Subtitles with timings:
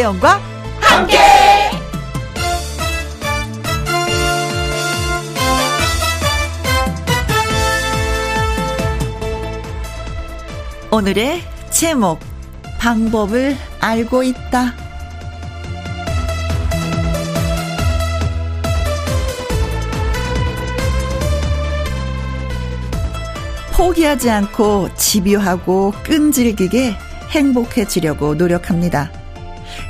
[0.00, 0.40] 김혜영과
[0.80, 1.18] 함께.
[10.90, 12.18] 오늘의 제목
[12.78, 14.74] 방법을 알고 있다.
[23.72, 26.96] 포기하지 않고 집요하고 끈질기게
[27.30, 29.19] 행복해지려고 노력합니다.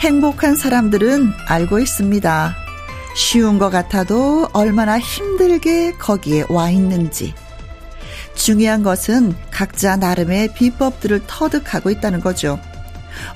[0.01, 2.57] 행복한 사람들은 알고 있습니다.
[3.15, 7.35] 쉬운 것 같아도 얼마나 힘들게 거기에 와 있는지.
[8.35, 12.59] 중요한 것은 각자 나름의 비법들을 터득하고 있다는 거죠.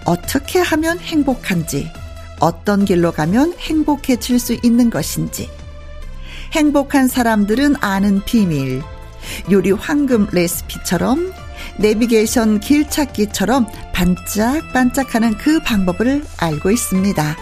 [0.06, 1.90] 어떻게 하면 행복한지,
[2.40, 5.50] 어떤 길로 가면 행복해질 수 있는 것인지.
[6.52, 8.80] 행복한 사람들은 아는 비밀,
[9.50, 11.30] 요리 황금 레시피처럼
[11.76, 17.36] 내비게이션 길 찾기처럼 반짝반짝하는 그 방법을 알고 있습니다.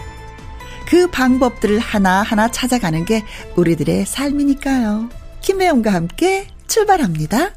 [0.86, 3.24] 그 방법들을 하나하나 찾아가는 게
[3.56, 5.08] 우리들의 삶이니까요.
[5.40, 7.56] 김혜영과 함께 출발합니다.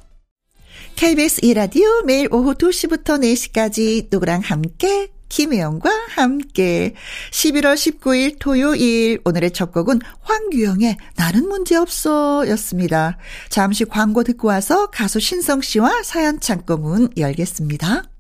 [0.96, 6.94] KBS 이라디오 매일 오후 2시부터 4시까지 누구랑 함께 김혜영과 함께
[7.32, 13.18] 11월 19일 토요일 오늘의 첫 곡은 황규영의 나는 문제없어 였습니다.
[13.50, 18.15] 잠시 광고 듣고 와서 가수 신성 씨와 사연 창고 문 열겠습니다.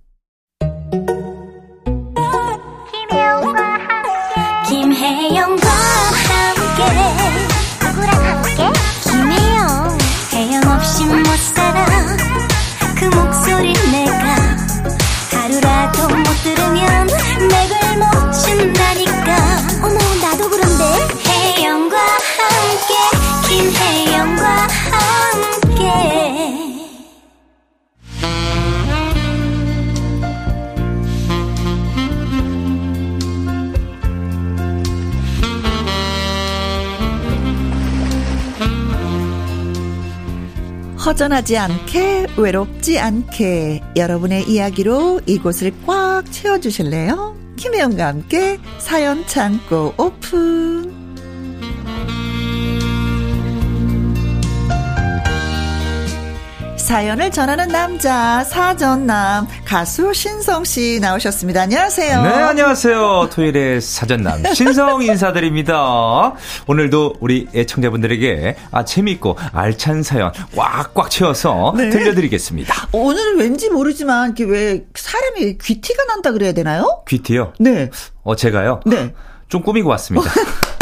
[41.16, 47.38] 허전하지 않게 외롭지 않게 여러분의 이야기로 이곳을 꽉 채워주실래요?
[47.56, 50.94] 김혜영과 함께 사연 창고 오픈
[56.85, 61.63] 사연을 전하는 남자 사전남 가수 신성 씨 나오셨습니다.
[61.63, 62.22] 안녕하세요.
[62.22, 63.29] 네, 안녕하세요.
[63.34, 66.34] 토요일의 사전남 신성 인사드립니다.
[66.68, 71.90] 오늘도 우리 애청자분들에게 아, 재미있고 알찬 사연 꽉꽉 채워서 네.
[71.90, 72.90] 들려드리겠습니다.
[72.91, 77.01] 오늘 왠지 모르지만 이게 왜 사람이 귀티가 난다 그래야 되나요?
[77.07, 77.53] 귀티요?
[77.59, 77.90] 네.
[78.22, 78.81] 어, 제가요?
[78.85, 79.12] 네.
[79.50, 80.29] 좀 꾸미고 왔습니다.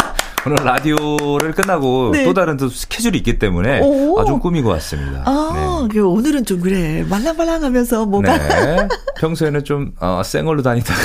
[0.46, 2.24] 오늘 라디오를 끝나고 네.
[2.24, 4.20] 또 다른 또 스케줄이 있기 때문에 오.
[4.20, 5.22] 아주 꾸미고 왔습니다.
[5.24, 7.04] 아, 그 오늘은 좀 그래.
[7.08, 8.36] 말랑말랑하면서 뭐가.
[8.36, 8.88] 네.
[9.18, 11.00] 평소에는 좀, 어, 생얼로 다니다가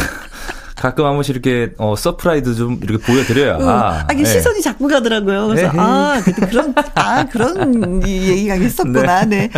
[0.80, 3.58] 가끔 한 번씩 이렇게, 어, 서프라이즈 좀 이렇게 보여드려야.
[3.60, 3.68] 응.
[3.70, 4.30] 아, 이게 네.
[4.30, 5.48] 시선이 자꾸 가더라고요.
[5.48, 5.78] 그래서, 에헤이.
[5.78, 9.26] 아, 그때 그런, 아, 그런 이 얘기가 있었구나.
[9.26, 9.50] 네.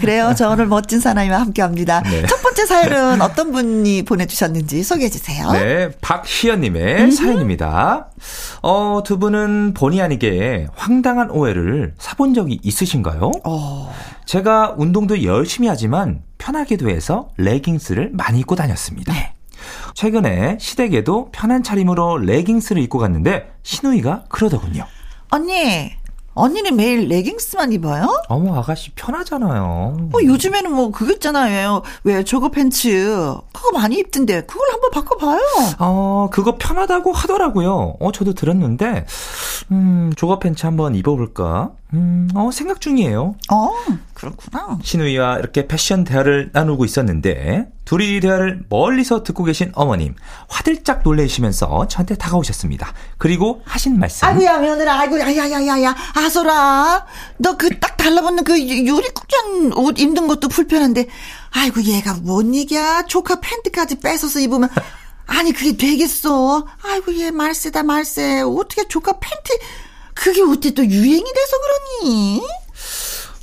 [0.00, 0.32] 그래요.
[0.36, 2.00] 저 오늘 멋진 사나이와 함께 합니다.
[2.04, 2.24] 네.
[2.26, 5.50] 첫 번째 사연은 어떤 분이 보내주셨는지 소개해 주세요.
[5.50, 8.10] 네, 박희연님의 사연입니다.
[8.62, 13.32] 어, 두 분은 본의 아니게 황당한 오해를 사본 적이 있으신가요?
[13.44, 13.94] 어,
[14.26, 19.12] 제가 운동도 열심히 하지만 편하기도 해서 레깅스를 많이 입고 다녔습니다.
[19.12, 19.32] 네.
[19.94, 24.84] 최근에 시댁에도 편한 차림으로 레깅스를 입고 갔는데 신우이가 그러더군요.
[25.30, 25.90] 언니,
[26.34, 28.06] 언니는 매일 레깅스만 입어요?
[28.28, 30.08] 어머, 아가씨 편하잖아요.
[30.10, 31.82] 뭐 요즘에는 뭐 그거 있잖아요.
[32.04, 35.40] 왜 저거 팬츠 그거 많이 입던데 그걸 한번 바꿔봐요.
[35.80, 37.96] 어, 그거 편하다고 하더라고요.
[37.98, 39.04] 어, 저도 들었는데,
[39.72, 41.72] 음, 조거 팬츠 한번 입어볼까?
[41.94, 43.34] 음, 어, 생각 중이에요.
[43.50, 43.70] 어,
[44.12, 44.78] 그렇구나.
[44.82, 50.14] 신우이와 이렇게 패션 대화를 나누고 있었는데, 둘이 대화를 멀리서 듣고 계신 어머님,
[50.48, 52.92] 화들짝 놀라시면서 저한테 다가오셨습니다.
[53.16, 54.28] 그리고 하신 말씀.
[54.28, 57.06] 아이고야 며느라 아이고 야야야야야 아소라
[57.38, 58.52] 너 그 딱 달라붙는 그
[58.86, 61.06] 요리국장 옷 입는 것도 불편한데
[61.52, 64.68] 아이고 얘가 뭔 얘기야 조카 팬티까지 뺏어서 입으면
[65.26, 69.58] 아니 그게 되겠어 아이고 얘 말세다 말세 어떻게 조카 팬티
[70.18, 71.56] 그게 어떻게 또 유행이 돼서
[72.02, 72.42] 그러니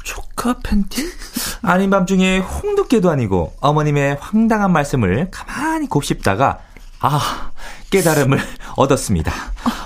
[0.04, 1.04] 조카 팬티?
[1.62, 6.60] 아닌 밤중에 홍두깨도 아니고 어머님의 황당한 말씀을 가만히 곱씹다가
[7.00, 7.52] 아
[7.90, 8.40] 깨달음을
[8.76, 9.32] 얻었습니다.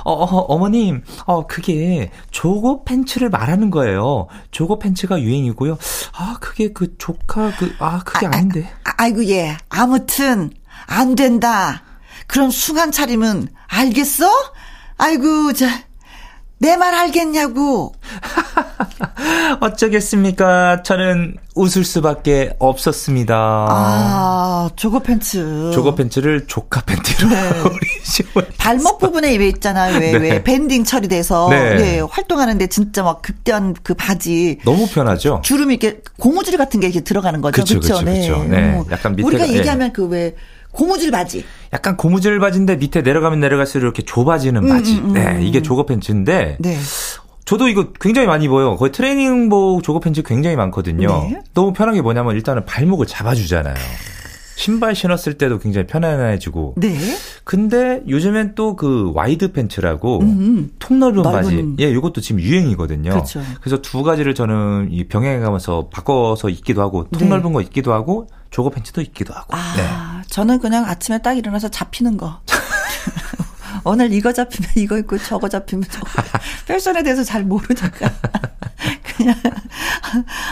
[0.04, 4.28] 어, 어, 어머님, 어 그게 조거 팬츠를 말하는 거예요.
[4.52, 5.78] 조거 팬츠가 유행이고요.
[6.14, 10.50] 아 그게 그 조카 그 아 그게 아, 닌데 아, 아이고 얘 아무튼
[10.88, 11.84] 안 된다
[12.28, 14.30] 그런 숭한 차림은 알겠어
[14.98, 15.68] 아이고 자
[16.62, 17.94] 내 말 알겠냐고
[19.62, 20.84] 어쩌겠습니까?
[20.84, 23.36] 저는 웃을 수밖에 없었습니다.
[23.36, 25.72] 아, 조거 팬츠.
[25.74, 27.30] 조거 팬츠를 조카 팬티로.
[27.30, 27.38] 네.
[28.58, 30.00] 발목 부분에 왜 있잖아요.
[30.00, 30.18] 왜, 네.
[30.18, 31.50] 왜 밴딩 처리돼서.
[31.50, 31.76] 네.
[31.76, 32.00] 네.
[32.02, 34.60] 활동하는데 진짜 막 극대한 그 바지.
[34.64, 35.42] 너무 편하죠?
[35.44, 37.64] 주름이 이렇게 고무줄 같은 게 이렇게 들어가는 거죠.
[37.64, 38.02] 그렇죠.
[38.02, 38.30] 네.
[38.48, 38.84] 네.
[38.92, 40.36] 약간 밑에 우리가 얘기하면 그 왜
[40.72, 41.44] 고무줄 바지.
[41.74, 44.98] 약간 고무줄 바지인데 밑에 내려가면 내려갈수록 이렇게 좁아지는 음, 바지.
[45.00, 46.58] 음, 음, 네, 이게 조거 팬츠인데.
[46.60, 46.78] 네.
[47.46, 48.76] 저도 이거 굉장히 많이 입어요.
[48.76, 51.08] 거의 트레이닝복 조거 팬츠 굉장히 많거든요.
[51.30, 51.42] 네.
[51.56, 53.74] 너무 편한 게 뭐냐면 일단은 발목을 잡아주잖아요.
[54.56, 56.76] 신발 신었을 때도 굉장히 편안해지고.
[56.78, 56.96] 네.
[57.46, 61.32] 근데 요즘엔 또 그 와이드 팬츠라고 음, 통 넓은 넓은.
[61.42, 61.76] 바지.
[61.80, 63.10] 예, 이것도 지금 유행이거든요.
[63.12, 63.42] 그렇죠.
[63.62, 67.36] 그래서 두 가지를 저는 이 병행해 가면서 바꿔서 입기도 하고 통 네.
[67.36, 69.56] 넓은 거 입기도 하고 조거 팬츠도 입기도 하고.
[69.56, 70.28] 아, 네.
[70.28, 72.42] 저는 그냥 아침에 딱 일어나서 잡히는 거.
[73.84, 76.08] 오늘 이거 잡히면 이거 입고 저거 잡히면 저거.
[76.68, 78.12] 패션에 대해서 잘 모르니까.
[79.16, 79.36] 그냥.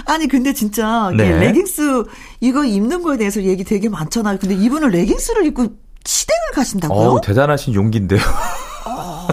[0.05, 1.39] 아니, 근데 진짜, 네.
[1.39, 2.03] 레깅스
[2.41, 4.38] 이거 입는 거에 대해서 얘기 되게 많잖아요.
[4.39, 5.67] 근데 이분은 레깅스를 입고
[6.05, 7.09] 시댁을 가신다고요?
[7.09, 8.21] 어, 대단하신 용기인데요.
[8.85, 9.27] 어,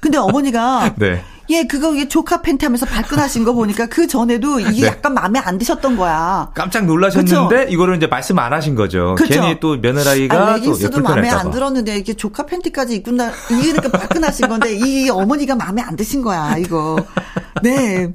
[0.00, 0.94] 근데 어머니가.
[0.96, 1.22] 네.
[1.50, 4.86] 예, 그거 이게 조카 팬티 하면서 발끈하신 거 보니까 그 전에도 이게 네.
[4.88, 6.50] 약간 마음에 안 드셨던 거야.
[6.54, 7.72] 깜짝 놀라셨는데 그쵸?
[7.72, 9.14] 이거를 이제 말씀 안 하신 거죠.
[9.16, 9.40] 그쵸?
[9.40, 14.48] 괜히 또 며느라이가 아, 레깅스도 마음에 안 들었는데 이렇게 조카 팬티까지 입군다 이게 그러니까 발끈하신
[14.48, 16.96] 건데 이 어머니가 마음에 안 드신 거야, 이거.
[17.70, 18.12] 네.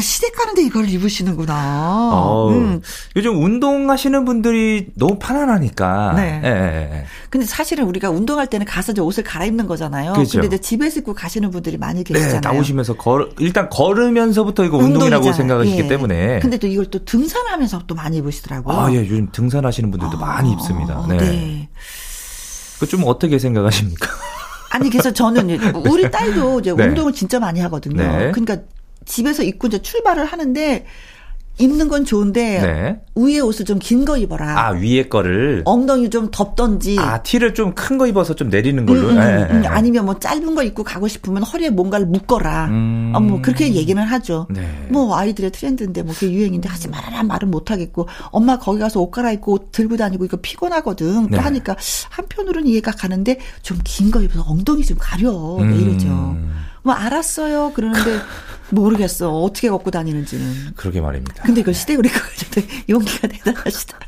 [0.00, 2.10] 시댁 가는데 이걸 입으시는구나.
[2.12, 2.80] 어, 음.
[3.16, 6.12] 요즘 운동하시는 분들이 너무 편안하니까.
[6.16, 6.40] 네.
[6.44, 7.04] 예, 예, 예.
[7.30, 10.12] 근데 사실은 우리가 운동할 때는 가서 이제 옷을 갈아입는 거잖아요.
[10.14, 10.40] 그렇죠.
[10.40, 12.40] 근데 이제 집에서 입고 가시는 분들이 많이 네, 계시잖아요.
[12.40, 15.88] 네, 나오시면서 걸 일단 걸으면서부터 이거 운동이라고 생각하시기 예.
[15.88, 16.38] 때문에.
[16.40, 18.76] 근데 또 이걸 또 등산하면서 또 많이 입으시더라고요.
[18.76, 18.98] 아, 예.
[18.98, 21.04] 요즘 등산하시는 분들도 아, 많이 입습니다.
[21.08, 21.16] 네.
[21.16, 21.68] 네.
[22.80, 24.08] 그좀 어떻게 생각하십니까?
[24.70, 25.50] 아니 그래서 저는
[25.86, 26.86] 우리 딸도 이제 네.
[26.86, 27.96] 운동을 진짜 많이 하거든요.
[27.96, 28.32] 네.
[28.32, 28.56] 그러니까
[29.04, 30.84] 집에서 입고 이제 출발을 하는데
[31.58, 33.00] 입는 건 좋은데 네.
[33.14, 34.58] 위에 옷을 좀 긴 거 입어라.
[34.58, 36.96] 아 위에 거를 엉덩이 좀 덥던지.
[36.98, 39.10] 아 티를 좀 큰 거 입어서 좀 내리는 걸로.
[39.10, 42.68] 음, 음, 네, 음, 아니면 뭐 짧은 거 입고 가고 싶으면 허리에 뭔가를 묶어라.
[42.70, 43.12] 음.
[43.14, 44.46] 어, 뭐 그렇게 얘기는 하죠.
[44.48, 44.86] 네.
[44.88, 49.10] 뭐 아이들의 트렌드인데 뭐 그게 유행인데 하지 말아라 말은 못 하겠고 엄마 거기 가서 옷
[49.10, 51.24] 갈아입고 옷 들고 다니고 이거 피곤하거든.
[51.24, 51.38] 또 네.
[51.38, 51.76] 하니까
[52.08, 55.30] 한편으로는 이해가 가는데 좀 긴 거 입어서 엉덩이 좀 가려.
[55.58, 55.70] 음.
[55.78, 56.36] 이러죠.
[56.82, 57.72] 뭐 알았어요.
[57.74, 58.20] 그러는데
[58.70, 59.30] 모르겠어.
[59.30, 60.72] 어떻게 걷고 다니는지는.
[60.76, 61.42] 그러게 말입니다.
[61.44, 63.98] 근데 이걸 시댁으로 가지고 용기가 대단하시다.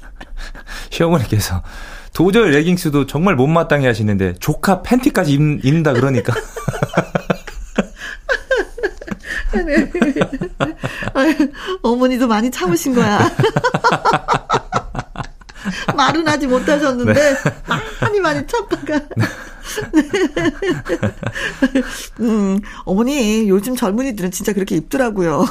[0.91, 1.63] 시어머니께서
[2.13, 6.33] 도저히 레깅스도 정말 못마땅해 하시는데 조카 팬티까지 입, 입는다 그러니까.
[9.55, 9.91] 네.
[11.15, 11.35] 아유,
[11.83, 13.19] 어머니도 많이 참으신 거야.
[15.97, 17.37] 말은 하지 못하셨는데 네.
[18.01, 19.25] 많이 많이 참다가 네.
[22.21, 25.47] 음, 어머니 요즘 젊은이들은 진짜 그렇게 입더라고요.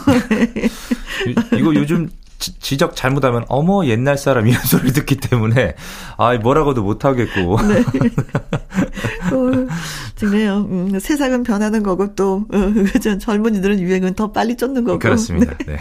[1.57, 5.75] 이거 요즘 지, 적 잘못하면 어머 옛날 사람 이런 소리 듣기 때문에
[6.18, 7.57] 아 뭐라고도 못 하겠고.
[7.62, 7.83] 네.
[10.25, 10.68] 어, 그래요.
[10.70, 15.00] 음, 세상은 변하는 거고 또 어, 젊은이들은 유행은 더 빨리 쫓는 거고.
[15.00, 15.56] 그렇습니다.
[15.66, 15.78] 네.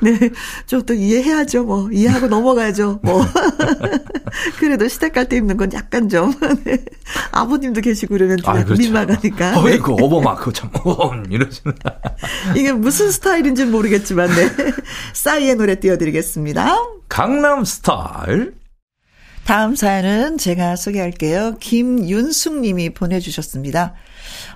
[0.00, 0.18] 네.
[0.18, 0.30] 네.
[0.66, 1.64] 좀 또 이해해야죠.
[1.64, 3.00] 뭐 이해하고 넘어가야죠.
[3.02, 3.24] 뭐.
[4.58, 6.32] 그래도 시댁 갈 때 입는 건 약간 좀
[6.64, 6.78] 네.
[7.32, 8.80] 아버님도 계시고 그러면 좀 아, 그렇죠.
[8.82, 9.60] 민망하니까.
[9.62, 10.04] 어이구 네.
[10.04, 10.70] 어버마 그참
[11.30, 11.74] 이러시는.
[12.56, 14.50] 이게 무슨 스타일인지 모르겠지만 네.
[15.12, 16.76] 싸이의 노래 띄워드리겠습니다.
[17.08, 18.54] 강남 스타일.
[19.44, 21.56] 다음 사연은 제가 소개할게요.
[21.58, 23.94] 김윤숙 님이 보내주셨습니다.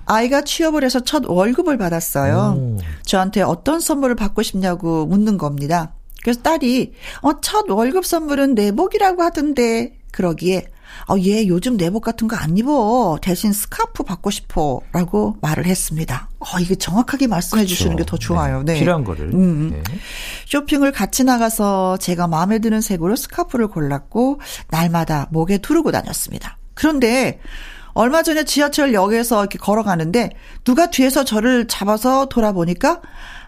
[0.07, 2.57] 아이가 취업을 해서 첫 월급을 받았어요.
[2.57, 2.79] 오.
[3.03, 5.95] 저한테 어떤 선물을 받고 싶냐고 묻는 겁니다.
[6.23, 10.67] 그래서 딸이, 어, 첫 월급 선물은 내복이라고 하던데, 그러기에,
[11.09, 13.19] 어, 얘 요즘 내복 같은 거 안 입어.
[13.23, 14.81] 대신 스카프 받고 싶어.
[14.93, 16.29] 라고 말을 했습니다.
[16.41, 17.75] 어, 이게 정확하게 말씀해 그렇죠.
[17.75, 18.63] 주시는 게 더 좋아요.
[18.65, 18.75] 네.
[18.75, 18.79] 네.
[18.81, 19.33] 필요한 거를.
[19.33, 19.71] 음.
[19.71, 19.83] 네.
[20.47, 26.59] 쇼핑을 같이 나가서 제가 마음에 드는 색으로 스카프를 골랐고, 날마다 목에 두르고 다녔습니다.
[26.75, 27.41] 그런데,
[27.95, 30.31] 얼마 전에 지하철역에서 이렇게 걸어가는데,
[30.65, 33.01] 누가 뒤에서 저를 잡아서 돌아보니까,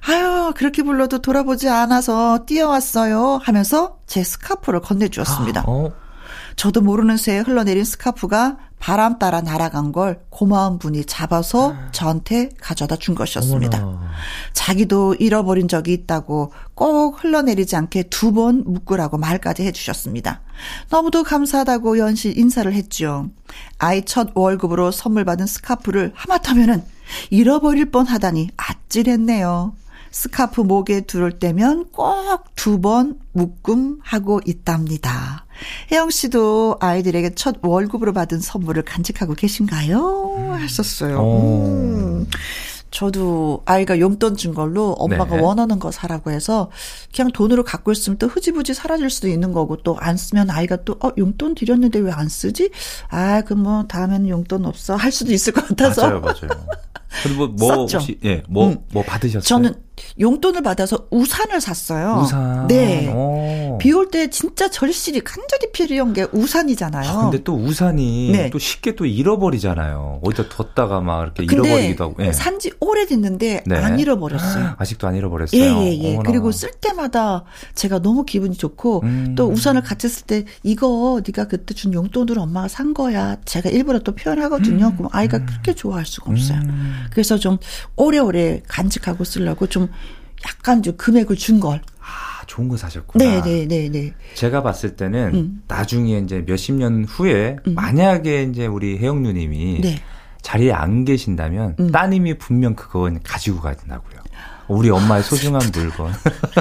[0.09, 3.41] 아유, 그렇게 불러도 돌아보지 않아서 뛰어왔어요.
[3.43, 5.63] 하면서 제 스카프를 건네주었습니다.
[5.63, 5.91] 아, 어.
[6.57, 13.15] 저도 모르는 새에 흘러내린 스카프가 바람 따라 날아간 걸 고마운 분이 잡아서 저한테 가져다 준
[13.15, 13.79] 것이었습니다.
[13.83, 14.11] 어머나.
[14.53, 20.41] 자기도 잃어버린 적이 있다고 꼭 흘러내리지 않게 두 번 묶으라고 말까지 해주셨습니다.
[20.91, 23.31] 너무도 감사하다고 연실 인사를 했죠.
[23.79, 26.83] 아이 첫 월급으로 선물 받은 스카프를 하마터면은
[27.31, 29.75] 잃어버릴 뻔 하다니 아찔했네요.
[30.21, 35.45] 스카프 목에 두를 때면 꼭 두 번 묶음하고 있답니다.
[35.93, 40.57] 혜영 씨도 아이들에게 첫 월급으로 받은 선물을 간직하고 계신가요?
[40.59, 41.21] 하셨어요.
[41.23, 42.27] 음.
[42.91, 45.43] 저도 아이가 용돈 준 걸로 엄마가 네.
[45.43, 46.71] 원하는 거 사라고 해서
[47.15, 50.97] 그냥 돈으로 갖고 있으면 또 흐지부지 사라질 수도 있는 거고 또 안 쓰면 아이가 또
[51.05, 52.71] 어, 용돈 드렸는데 왜 안 쓰지?
[53.11, 56.67] 아, 그 뭐 다음에는 용돈 없어 할 수도 있을 것 같아서 맞아요, 맞아요.
[57.23, 57.87] 그리고 뭐, 뭐.
[57.87, 58.79] 혹시 예, 뭐, 음.
[58.93, 59.43] 뭐 받으셨어요?
[59.43, 59.75] 저는
[60.21, 62.23] 용돈을 받아서 우산을 샀어요.
[62.23, 62.67] 우산.
[62.67, 63.13] 네.
[63.13, 63.79] 오.
[63.79, 67.11] 비올 때 진짜 절실히 간절히 필요한 게 우산이잖아요.
[67.11, 68.51] 아, 근데 또 우산이 네.
[68.51, 70.21] 또 쉽게 또 잃어버리잖아요.
[70.23, 72.25] 어디다 뒀다가 막 이렇게 잃어버리기도 하고.
[72.25, 72.33] 예.
[72.33, 73.77] 산지 오래됐는데 네.
[73.77, 74.75] 안 잃어버렸어요.
[74.79, 75.61] 아직도 안 잃어버렸어요.
[75.61, 76.15] 예, 예, 예.
[76.15, 76.31] 어머나.
[76.31, 79.35] 그리고 쓸 때마다 제가 너무 기분이 좋고 음.
[79.37, 83.37] 또 우산을 같이 쓸 때 이거 네가 그때 준 용돈으로 엄마가 산 거야.
[83.45, 84.95] 제가 일부러 또 표현하거든요.
[84.97, 86.59] 그럼 아이가 그렇게 좋아할 수가 없어요.
[86.59, 87.07] 음.
[87.11, 87.59] 그래서 좀
[87.97, 89.86] 오래오래 간직하고 쓰려고 좀
[90.47, 91.81] 약간 좀 금액을 준 걸.
[92.01, 93.25] 아, 좋은 거 사셨구나.
[93.25, 94.13] 네, 네, 네, 네.
[94.35, 95.63] 제가 봤을 때는 음.
[95.67, 100.01] 나중에 이제 몇십 년 후에 만약에 이제 우리 혜영 누님이 네.
[100.43, 101.91] 자리에 안 계신다면 음.
[101.91, 104.27] 따님이 분명 그건 가지고 가야 된다고요.
[104.69, 106.13] 우리 엄마의 소중한 물건.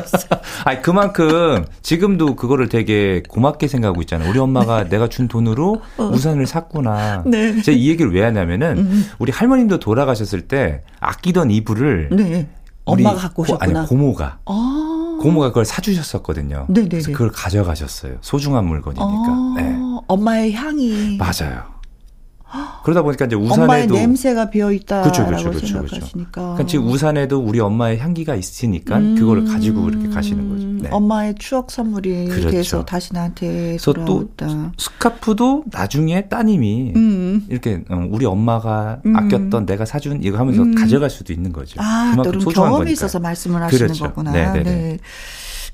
[0.63, 4.29] 아니 그만큼 지금도 그거를 되게 고맙게 생각하고 있잖아요.
[4.29, 7.23] 우리 엄마가 내가 준 돈으로 우산을 샀구나.
[7.25, 7.61] 네.
[7.61, 9.05] 제가 이 얘기를 왜 하냐면은 음.
[9.19, 12.47] 우리 할머님도 돌아가셨을 때 아끼던 이불을 네.
[12.85, 13.79] 엄마가 갖고 고- 오셨구나.
[13.81, 15.17] 아니 고모가 아.
[15.21, 16.65] 고모가 그걸 사주셨었거든요.
[16.69, 16.89] 네네네.
[16.89, 18.17] 그래서 그걸 가져가셨어요.
[18.21, 19.05] 소중한 물건이니까.
[19.07, 19.75] 아, 네.
[20.07, 21.63] 엄마의 향이 맞아요.
[22.83, 23.51] 그러다 보니까 이제 엄마의
[23.85, 25.67] 우산에도 냄새가 비어 있다라고 그쵸, 그쵸, 그쵸.
[25.67, 26.31] 생각하시니까.
[26.41, 30.67] 그러니까 지금 우산에도 우리 엄마의 향기가 있으니까 그걸 가지고 그렇게 가시는 거죠.
[30.67, 30.89] 네.
[30.89, 32.51] 음, 엄마의 추억 선물이 그렇죠.
[32.51, 34.71] 돼서 다시 나한테 돌아왔다.
[34.77, 37.45] 스카프도 나중에 따님이 음.
[37.49, 39.15] 이렇게 어, 우리 엄마가 음.
[39.15, 40.75] 아꼈던 내가 사준 이거 하면서 음.
[40.75, 41.79] 가져갈 수도 있는 거죠.
[41.81, 42.93] 아, 또 그런 소중한 경험이 거니까요.
[42.93, 44.03] 있어서 말씀을 하시는 그렇죠.
[44.05, 44.31] 거구나.
[44.31, 44.63] 네네네.
[44.63, 44.97] 네.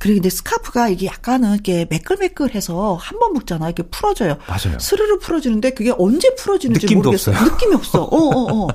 [0.01, 3.67] 그리고 근데 스카프가 이게 약간은 이렇게 매끌매끌해서 한 번 묶잖아.
[3.67, 4.37] 이렇게 풀어져요.
[4.47, 4.79] 맞아요.
[4.79, 7.35] 스르르 풀어지는데 그게 언제 풀어지는지 느낌도 모르겠어요.
[7.35, 7.51] 없어요.
[7.51, 8.01] 느낌이 없어.
[8.09, 8.67] 어, 어, 어.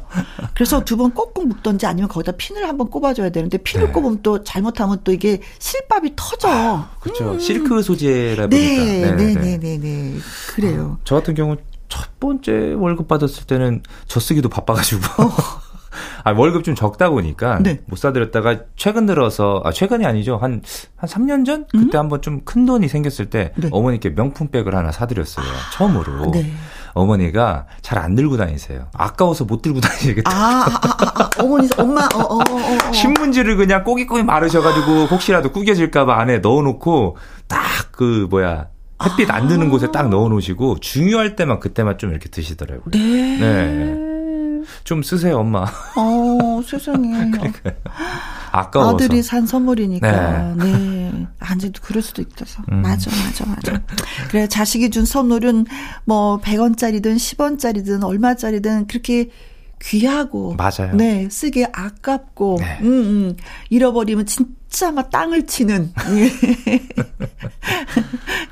[0.55, 3.93] 그래서 두 번 꼭꼭 묶던지 아니면 거기다 핀을 한 번 꼽아줘야 되는데 핀을 네.
[3.93, 6.87] 꼽으면 또 잘못하면 또 이게 실밥이 터져.
[7.01, 7.37] 그렇죠.
[7.41, 8.85] 실크 소재라 보니까.
[8.85, 9.41] 네, 네, 네 네네.
[9.41, 10.15] 네, 네, 네.
[10.55, 10.99] 그래요.
[11.03, 11.57] 저 같은 경우
[11.89, 15.01] 첫 번째 월급 받았을 때는 저 쓰기도 바빠가지고.
[16.25, 17.59] 아, 월급 좀 적다 보니까 어.
[17.61, 17.81] 네.
[17.87, 20.63] 못 사드렸다가 최근 들어서 아 최근이 아니죠 한
[20.97, 23.63] 한 3년 전 그때 한번 좀 큰 돈이 생겼을 때 음?
[23.63, 23.69] 네.
[23.71, 26.51] 어머니께 명품백을 하나 사드렸어요 처음으로 네.
[26.95, 32.03] 어머니가 잘 안 들고 다니세요 아까워서 못 들고 다니겠다 아, 아, 아, 아, 어머니, 엄마,
[32.15, 32.93] 어, 어, 어, 어.
[32.93, 37.17] 신문지를 그냥 꼬깃꼬깃 마르셔가지고 혹시라도 구겨질까봐 안에 넣어놓고
[37.49, 37.59] 딱
[37.97, 38.67] 그 뭐야
[39.03, 42.91] 햇빛 안 드는 곳에 딱 넣어놓으시고 중요할 때만 그때만 좀 이렇게 드시더라고요.
[42.93, 42.99] 네.
[43.39, 44.06] 네.
[44.85, 45.65] 좀 쓰세요 엄마.
[45.97, 47.13] 어, 세상에.
[48.53, 48.95] 아까워서.
[48.95, 50.55] 아들이 산 선물이니까.
[50.55, 50.65] 네.
[50.65, 51.27] 네.
[51.39, 52.63] 아직도 그럴 수도 있어서.
[52.73, 52.83] 음.
[52.83, 53.83] 맞아, 맞아, 맞아.
[54.29, 55.67] 그래, 자식이 준 선물은
[56.05, 59.31] 뭐 100원짜리든 10원짜리든 얼마짜리든 그렇게
[59.83, 60.57] 귀하고.
[60.57, 60.95] 맞아요.
[60.95, 62.57] 네, 쓰기 아깝고.
[62.61, 62.79] 네.
[62.81, 63.37] 음, 음.
[63.69, 65.93] 잃어버리면 진짜 막 땅을 치는.
[66.17, 66.33] 예.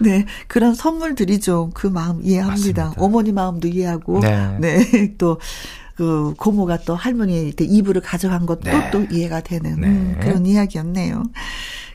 [0.01, 1.71] 네, 그런 선물들이죠.
[1.75, 2.85] 그 마음 이해합니다.
[2.85, 2.93] 맞습니다.
[2.99, 4.21] 어머니 마음도 이해하고.
[4.21, 4.59] 네.
[4.61, 5.41] 네, 또,
[5.95, 8.91] 그, 고모가 또 할머니 때 이불을 가져간 것도 네.
[8.91, 9.87] 또 이해가 되는 네.
[9.87, 11.23] 음, 그런 이야기였네요.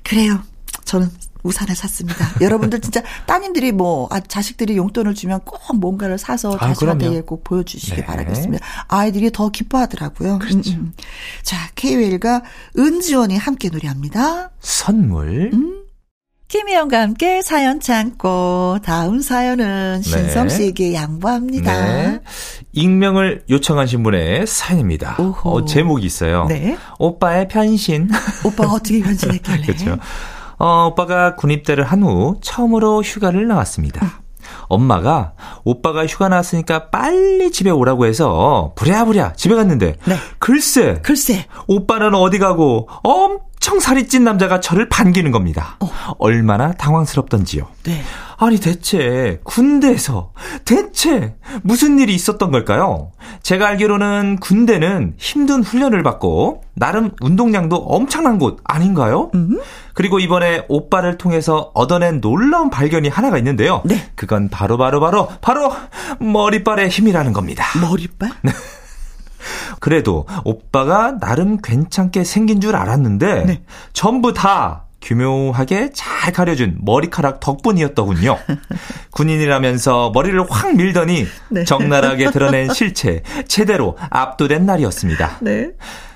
[0.04, 0.42] 그래요.
[0.86, 1.10] 저는
[1.44, 2.26] 우산을 샀습니다.
[2.42, 7.22] 여러분들 진짜 따님들이 뭐, 아, 자식들이 용돈을 주면 꼭 뭔가를 사서 아, 자식한테.
[7.22, 8.06] 꼭 보여주시기 네.
[8.06, 8.66] 바라겠습니다.
[8.88, 10.40] 아이들이 더 기뻐하더라고요.
[10.40, 10.72] 그렇죠.
[10.72, 10.94] 음, 음.
[11.44, 12.44] 자, K-웰과
[12.78, 14.52] 은지원이 함께 노래합니다.
[14.60, 15.52] 선물.
[15.54, 15.79] 음.
[16.50, 21.72] 김혜영과 함께 사연 참고 다음 사연은 신성 씨에게 양보합니다.
[21.72, 22.20] 네.
[22.74, 25.18] 익명을 요청하신 분의 사연입니다.
[25.44, 26.46] 어, 제목이 있어요.
[26.50, 26.76] 네.
[26.98, 28.10] 오빠의 편신.
[28.44, 29.62] 오빠가 어떻게 변신했길래?
[29.68, 29.98] 그렇죠.
[30.58, 34.22] 어, 오빠가 군입대를 한 후 처음으로 휴가를 나왔습니다.
[34.70, 40.16] 엄마가 오빠가 휴가 나왔으니까 빨리 집에 오라고 해서 부랴부랴 집에 갔는데 네.
[40.40, 45.78] 글쎄 글쎄, 오빠는 어디 가고 엄 청 살이 찐 남자가 저를 반기는 겁니다.
[46.18, 47.68] 얼마나 당황스럽던지요.
[47.84, 48.02] 네.
[48.38, 50.32] 아니 대체 군대에서
[50.64, 53.12] 대체 무슨 일이 있었던 걸까요?
[53.44, 59.30] 제가 알기로는 군대는 힘든 훈련을 받고 나름 운동량도 엄청난 곳 아닌가요?
[59.94, 63.82] 그리고 이번에 오빠를 통해서 얻어낸 놀라운 발견이 하나가 있는데요.
[63.84, 64.10] 네.
[64.16, 65.74] 그건 바로 바로 바로 바로
[66.20, 67.66] 머리빨의 힘이라는 겁니다.
[67.82, 68.32] 머리빨?
[69.80, 73.62] 그래도 오빠가 나름 괜찮게 생긴 줄 알았는데 네.
[73.94, 78.38] 전부 다 교묘하게 잘 가려준 머리카락 덕분이었더군요.
[79.12, 81.64] 군인이라면서 머리를 확 밀더니 네.
[81.64, 85.38] 적나라하게 드러낸 실체 제대로 압도된 날이었습니다.
[85.42, 85.72] 네.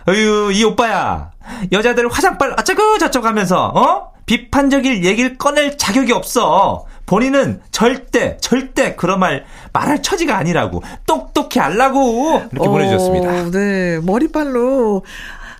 [0.07, 1.31] 어휴 이 오빠야
[1.71, 4.13] 여자들 화장빨 어쩌고 저쩌고 하면서 어?
[4.25, 6.85] 비판적일 얘기를 꺼낼 자격이 없어.
[7.05, 13.51] 본인은 절대 절대 그런 말 말할 처지가 아니라고 똑똑히 알라고 이렇게 어, 보내주셨습니다.
[13.51, 15.03] 네 머리빨로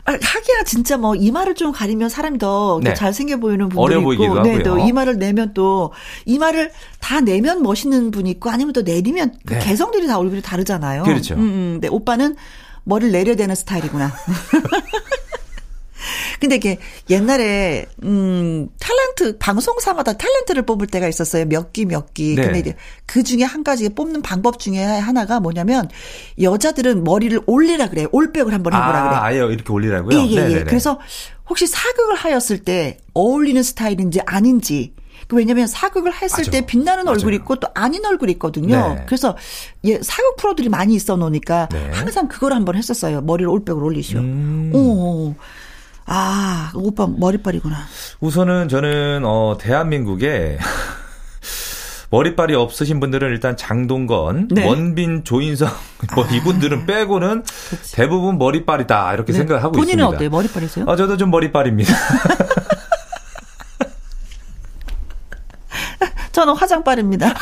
[0.06, 2.94] 아, 하기야 진짜 뭐 이마를 좀 가리면 사람이 더 네.
[2.94, 5.94] 잘생겨 보이는 어려 있고, 네, 또 이마를 내면 또
[6.26, 9.60] 이마를 다 내면 멋있는 분이 있고 아니면 또 내리면 그 네.
[9.60, 11.04] 개성들이 다 얼굴이 다르잖아요.
[11.04, 11.36] 그렇죠.
[11.36, 11.78] 음, 음.
[11.80, 12.36] 네, 오빠는
[12.84, 14.12] 머리를 내려야 되는 스타일이구나.
[16.40, 16.78] 근데 이게
[17.10, 21.46] 옛날에 음 탤런트 방송사마다 탤런트를 뽑을 때가 있었어요.
[21.46, 22.36] 몇 기 몇 기.
[22.36, 22.44] 네.
[22.44, 25.90] 근데 이제 그 중에 한 가지 뽑는 방법 중에 하나가 뭐냐면
[26.42, 28.08] 여자들은 머리를 올리라 그래요.
[28.12, 29.40] 올백을 한번 해보라 아, 그래.
[29.44, 30.18] 아예 이렇게 올리라고요?
[30.18, 30.64] 예, 예, 예.
[30.64, 31.00] 그래서
[31.50, 34.94] 혹시 사극을 하였을 때 어울리는 스타일인지 아닌지
[35.28, 36.52] 그 왜냐면 사극을 했을 맞아.
[36.52, 37.16] 때 빛나는 맞아요.
[37.18, 38.96] 얼굴이 있고 또 아닌 얼굴이 있거든요.
[38.96, 39.04] 네.
[39.06, 39.38] 그래서
[39.86, 41.90] 예, 사극 프로들이 많이 있어 놓으니까 네.
[41.94, 43.22] 항상 그걸 한번 했었어요.
[43.22, 44.20] 머리를 올백을 올리시오.
[44.20, 44.72] 음.
[44.74, 45.34] 오.
[46.06, 47.78] 아, 오빠 머리빨이구나.
[48.20, 50.58] 우선은 저는 어 대한민국에
[52.12, 54.68] 머리빨이 없으신 분들은 일단 장동건, 네.
[54.68, 55.70] 원빈, 조인성
[56.16, 56.30] 뭐 아.
[56.30, 57.96] 이분들은 빼고는 그치.
[57.96, 59.38] 대부분 머리빨이다 이렇게 네.
[59.40, 60.06] 생각을 하고 본인은 있습니다.
[60.08, 60.30] 본인은 어때요?
[60.30, 60.86] 머리빨이세요?
[60.88, 61.92] 아 저도 좀 머리빨입니다.
[66.32, 67.34] 저는 화장빨입니다.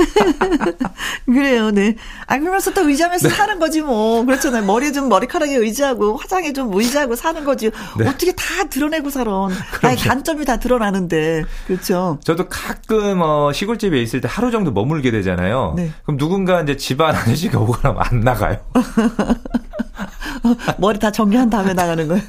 [1.26, 1.96] 그래요, 네.
[2.26, 3.34] 아, 그러면서 또 의지하면서 네.
[3.34, 4.24] 사는 거지 뭐.
[4.24, 4.64] 그렇잖아요.
[4.64, 7.70] 머리 좀 머리카락에 의지하고, 화장에 좀 의지하고 사는 거지.
[7.98, 8.08] 네.
[8.08, 9.48] 어떻게 다 드러내고 살아.
[9.82, 11.44] 나의 단점이 다 드러나는데.
[11.66, 12.18] 그렇죠.
[12.24, 15.74] 저도 가끔, 어, 시골집에 있을 때 하루 정도 머물게 되잖아요.
[15.76, 15.92] 네.
[16.04, 18.58] 그럼 누군가 이제 집안 아저씨가 오거나 안 나가요.
[20.78, 22.22] 머리 다 정리한 다음에 나가는 거예요.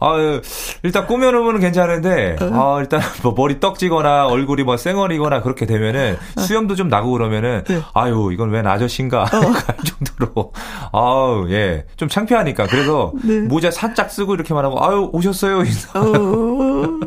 [0.00, 0.40] 아,
[0.84, 2.76] 일단 꾸며놓으면 괜찮은데, 어.
[2.76, 6.40] 아, 일단 뭐 머리 떡지거나 얼굴이 뭐 쌩얼이거나 그렇게 되면은 어.
[6.40, 7.80] 수염도 좀 나고 그러면은, 네.
[7.94, 9.22] 아유, 이건 웬 아저씨인가?
[9.22, 9.26] 어.
[9.26, 10.52] 할 정도로,
[10.92, 11.84] 아우, 예.
[11.96, 12.66] 좀 창피하니까.
[12.68, 13.40] 그래서 네.
[13.40, 15.58] 모자 살짝 쓰고 이렇게만 하고, 아유, 오셨어요?
[15.58, 17.00] 어.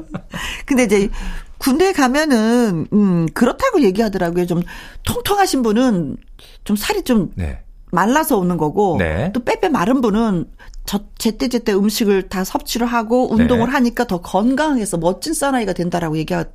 [0.65, 1.09] 근데 이제,
[1.57, 4.47] 군대 가면은, 음, 그렇다고 얘기하더라고요.
[4.47, 4.61] 좀
[5.03, 6.17] 통통하신 분은
[6.65, 7.61] 좀 살이 좀 네.
[7.91, 9.31] 말라서 오는 거고 네.
[9.33, 10.45] 또 빼빼 마른 분은
[10.85, 13.71] 저 제때제때 음식을 다 섭취를 하고 운동을 네.
[13.73, 16.51] 하니까 더 건강해서 멋진 사나이가 된다라고 얘기하다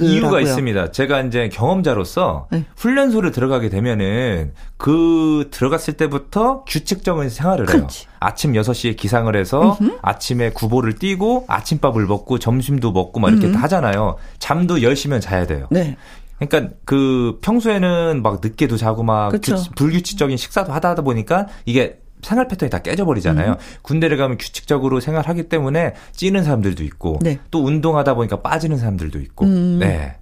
[0.00, 0.90] 이유가 있습니다.
[0.90, 2.64] 제가 이제 경험자로서 네.
[2.76, 8.06] 훈련소를 들어가게 되면은 그 들어갔을 때부터 규칙적인 생활을 그렇지.
[8.06, 8.10] 해요.
[8.18, 9.98] 아침 6시에 기상을 해서 음흠.
[10.02, 13.54] 아침에 구보를 뛰고 아침밥을 먹고 점심도 먹고 막 이렇게 음.
[13.54, 14.16] 하잖아요.
[14.38, 15.66] 잠도 10시면 자야 돼요.
[15.70, 15.96] 네.
[16.38, 22.48] 그러니까 그 평소에는 막 늦게도 자고 막 규, 불규칙적인 식사도 하다 하다 보니까 이게 생활
[22.48, 23.52] 패턴이 다 깨져버리잖아요.
[23.52, 23.56] 음.
[23.82, 27.38] 군대를 가면 규칙적으로 생활하기 때문에 찌는 사람들도 있고 네.
[27.50, 29.46] 또 운동하다 보니까 빠지는 사람들도 있고.
[29.46, 29.78] 음.
[29.80, 30.16] 네.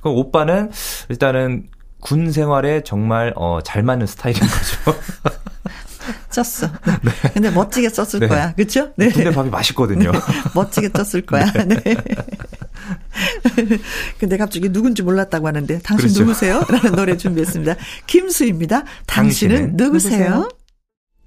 [0.00, 0.70] 그럼 오빠는
[1.08, 1.68] 일단은
[2.00, 4.98] 군 생활에 정말 어, 잘 맞는 스타일인 거죠.
[6.30, 6.70] 쪘어.
[7.02, 7.30] 네.
[7.32, 8.26] 근데 멋지게 쪘을 네.
[8.26, 8.54] 거야.
[8.54, 8.92] 그렇죠?
[8.96, 9.10] 네.
[9.10, 10.10] 군대 밥이 맛있거든요.
[10.10, 10.18] 네.
[10.54, 11.44] 멋지게 쪘을 거야.
[11.64, 11.64] 네.
[11.64, 11.96] 네.
[14.18, 16.20] 근데 갑자기 누군지 몰랐다고 하는데 당신 그렇죠.
[16.20, 16.64] 누구세요?
[16.68, 17.76] 라는 노래 준비했습니다.
[18.06, 18.84] 김수입니다.
[19.06, 20.18] 당신은, 당신은 누구세요?
[20.18, 20.48] 누구세요?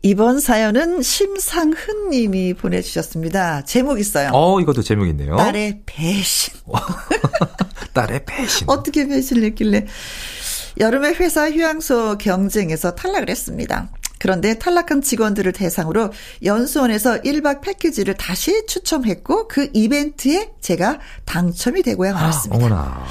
[0.05, 3.63] 이번 사연은 심상훈 님이 보내주셨습니다.
[3.63, 4.29] 제목 있어요.
[4.33, 5.35] 어, 이것도 제목 있네요.
[5.35, 6.53] 딸의 배신.
[7.91, 8.69] 딸의 배신.
[8.69, 9.87] 어떻게 배신을 했길래.
[10.79, 13.89] 여름에 회사 휴양소 경쟁에서 탈락을 했습니다.
[14.19, 16.11] 그런데 탈락한 직원들을 대상으로
[16.43, 22.63] 연수원에서 1박 패키지를 다시 추첨했고 그 이벤트에 제가 당첨이 되고야 말았습니다.
[22.63, 23.05] 아, 어머나.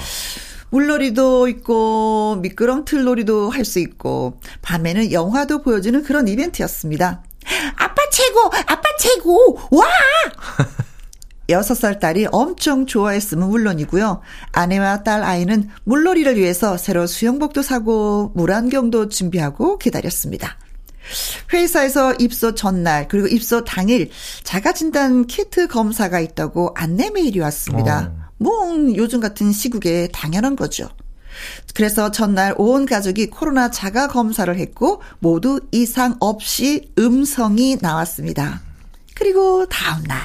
[0.70, 7.22] 물놀이도 있고 미끄럼틀놀이도 할 수 있고 밤에는 영화도 보여주는 그런 이벤트였습니다.
[7.77, 8.46] 아빠 최고!
[8.66, 9.59] 아빠 최고!
[9.70, 9.87] 와!
[11.48, 14.22] 6살 딸이 엄청 좋아했으면 물론이고요.
[14.53, 20.57] 아내와 딸 아이는 물놀이를 위해서 새로 수영복도 사고 물안경도 준비하고 기다렸습니다.
[21.53, 24.11] 회사에서 입소 전날 그리고 입소 당일
[24.42, 28.11] 자가진단 키트 검사가 있다고 안내 메일이 왔습니다.
[28.18, 28.23] 어.
[28.44, 30.90] 뭐 요즘 같은 시국에 당연한 거죠.
[31.74, 38.61] 그래서 전날 온 가족이 코로나 자가 검사를 했고 모두 이상 없이 음성이 나왔습니다.
[39.14, 40.18] 그리고 다음 날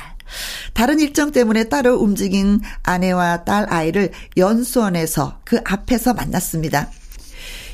[0.73, 6.89] 다른 일정 때문에 따로 움직인 아내와 딸 아이를 연수원에서 그 앞에서 만났습니다.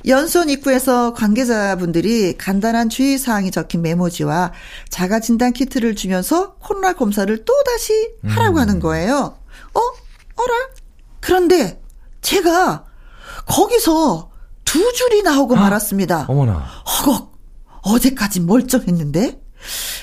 [0.08, 4.53] 연수원 입구에서 관계자분들이 간단한 주의사항이 적힌 메모지와
[4.89, 8.60] 자가진단 키트를 주면서 코로나 검사를 또다시 하라고 음.
[8.60, 9.39] 하는 거예요.
[9.73, 10.05] 어?
[10.36, 10.54] 어라?
[11.19, 11.82] 그런데
[12.21, 12.86] 제가
[13.45, 14.32] 거기서
[14.63, 16.26] 두 줄이 나오고 아, 말았습니다.
[16.28, 16.54] 어머나.
[16.86, 17.34] 허걱.
[17.84, 19.39] 어제까지 멀쩡했는데?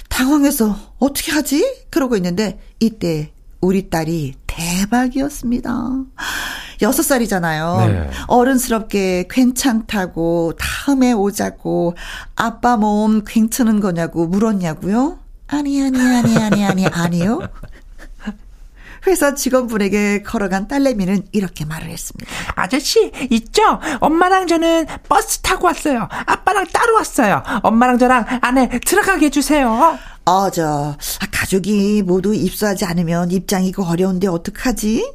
[0.09, 1.85] 당황해서 어떻게 하지?
[1.91, 5.71] 그러고 있는데 이때 우리 딸이 대박이었습니다.
[6.83, 7.87] 여섯 살이잖아요.
[7.87, 8.11] 네.
[8.27, 11.95] 어른스럽게 괜찮다고 다음에 오자고
[12.35, 15.19] 아빠 몸 괜찮은 거냐고 물었냐고요?
[15.47, 17.41] 아니 아니 아니 아니 아니 아니요.
[19.07, 22.31] 회사 직원분에게 걸어간 딸내미는 이렇게 말을 했습니다.
[22.55, 23.63] 아저씨, 있죠?
[24.01, 26.09] 엄마랑 저는 버스 타고 왔어요.
[26.27, 27.43] 아빠랑 따로 왔어요.
[27.63, 29.99] 엄마랑 저랑 안에 들어가게 해주세요.
[30.25, 35.13] 어, 저, 아, 가족이 모두 입수하지 않으면 입장이 그 어려운데 어떡하지?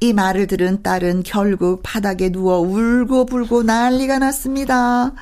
[0.00, 5.12] 이 말을 들은 딸은 결국 바닥에 누워 울고 불고 난리가 났습니다.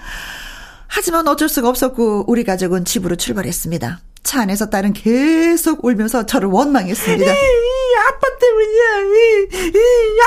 [0.88, 4.00] 하지만 어쩔 수가 없었고 우리 가족은 집으로 출발했습니다.
[4.22, 7.30] 차 안에서 딸은 계속 울면서 저를 원망했습니다.
[7.32, 8.82] 아빠 때문이야.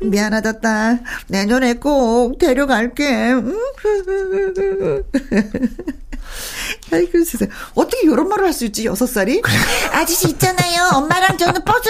[0.01, 1.03] 미안하다 딸.
[1.27, 3.33] 내년에 꼭 데려갈게.
[6.91, 9.41] 아이고 세상 어떻게 이런 말을 할 수 있지 여섯 살이?
[9.91, 10.89] 아저씨 있잖아요.
[10.95, 11.89] 엄마랑 저는 버스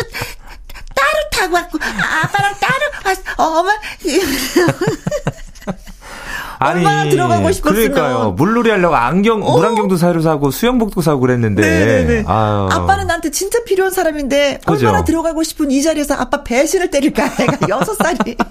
[0.95, 3.17] 따로 타고 왔고 아빠랑 따로 왔.
[3.39, 3.71] 어, 엄마.
[6.69, 7.91] 얼마나 아니, 들어가고 싶었으면.
[7.91, 8.31] 그러니까요.
[8.31, 9.55] 물놀이 하려고 안경, 어?
[9.57, 11.61] 물안경도 사러 사고 수영복도 사고 그랬는데.
[11.61, 12.23] 네네네.
[12.27, 12.69] 아유.
[12.71, 14.87] 아빠는 나한테 진짜 필요한 사람인데 그죠?
[14.87, 17.25] 얼마나 들어가고 싶은 이 자리에서 아빠 배신을 때릴까.
[17.39, 18.35] 애가 여섯 살이.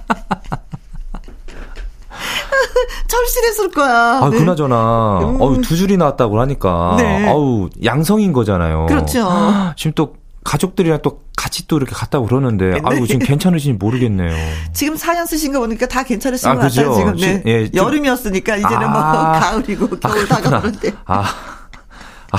[3.09, 4.21] 절실했을 거야.
[4.23, 4.39] 아, 네.
[4.39, 5.41] 그나저나, 음.
[5.41, 6.95] 어우, 두 줄이 나왔다고 하니까.
[6.99, 7.29] 네.
[7.29, 8.87] 아우, 양성인 거잖아요.
[8.87, 9.29] 그렇죠.
[9.77, 12.81] 지금 또 가족들이랑 또 같이 또 이렇게 갔다고 그러는데 네.
[12.85, 14.31] 아이고 지금 괜찮으신지 모르겠네요.
[14.73, 16.91] 지금 사연 쓰신 거 보니까 다 괜찮으신 아, 것 그죠?
[16.91, 17.17] 같아요.
[17.17, 17.43] 지금 네.
[17.47, 17.85] 예, 좀...
[17.85, 20.93] 여름이었으니까 이제는 뭐 아, 뭐 가을이고 겨울 아, 다가오는데.
[21.05, 21.25] 아,
[22.33, 22.39] 아,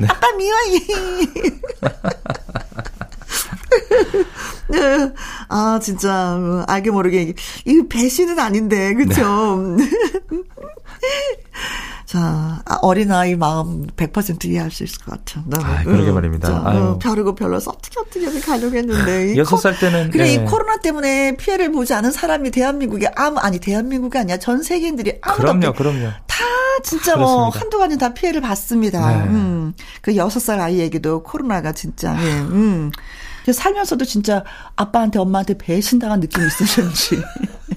[0.00, 0.08] 네.
[0.08, 0.78] 아빠 미워해.
[4.68, 5.12] 네.
[5.48, 7.34] 아 진짜 알게 모르게
[7.66, 9.76] 이 배신은 아닌데 그렇죠.
[9.76, 9.88] 네.
[12.12, 15.44] 자, 아, 어린아이 마음 100% 이해할 수 있을 것 같아요.
[15.46, 15.56] 네.
[15.62, 16.46] 아, 그러게 음, 말입니다.
[16.46, 19.34] 자, 어, 별이고 별로서 어떻게 어떻게 가려고 했는데.
[19.38, 20.10] 여섯 살 때는.
[20.10, 20.34] 그래, 네.
[20.34, 24.36] 이 코로나 때문에 피해를 보지 않은 사람이 대한민국에 아무, 아니, 대한민국이 아니야.
[24.36, 25.40] 전 세계인들이 아무도.
[25.40, 26.10] 그럼요, 없게, 그럼요.
[26.26, 26.44] 다
[26.84, 27.40] 진짜 뭐 그렇습니다.
[27.40, 29.08] 뭐 한두 가지 다 피해를 받습니다.
[29.08, 29.30] 네.
[29.30, 29.72] 음.
[30.02, 32.90] 그 여섯 살 아이에게도 코로나가 진짜, 예, 음.
[33.50, 34.44] 살면서도 진짜
[34.76, 37.22] 아빠한테 엄마한테 배신당한 느낌이 있으셨는지.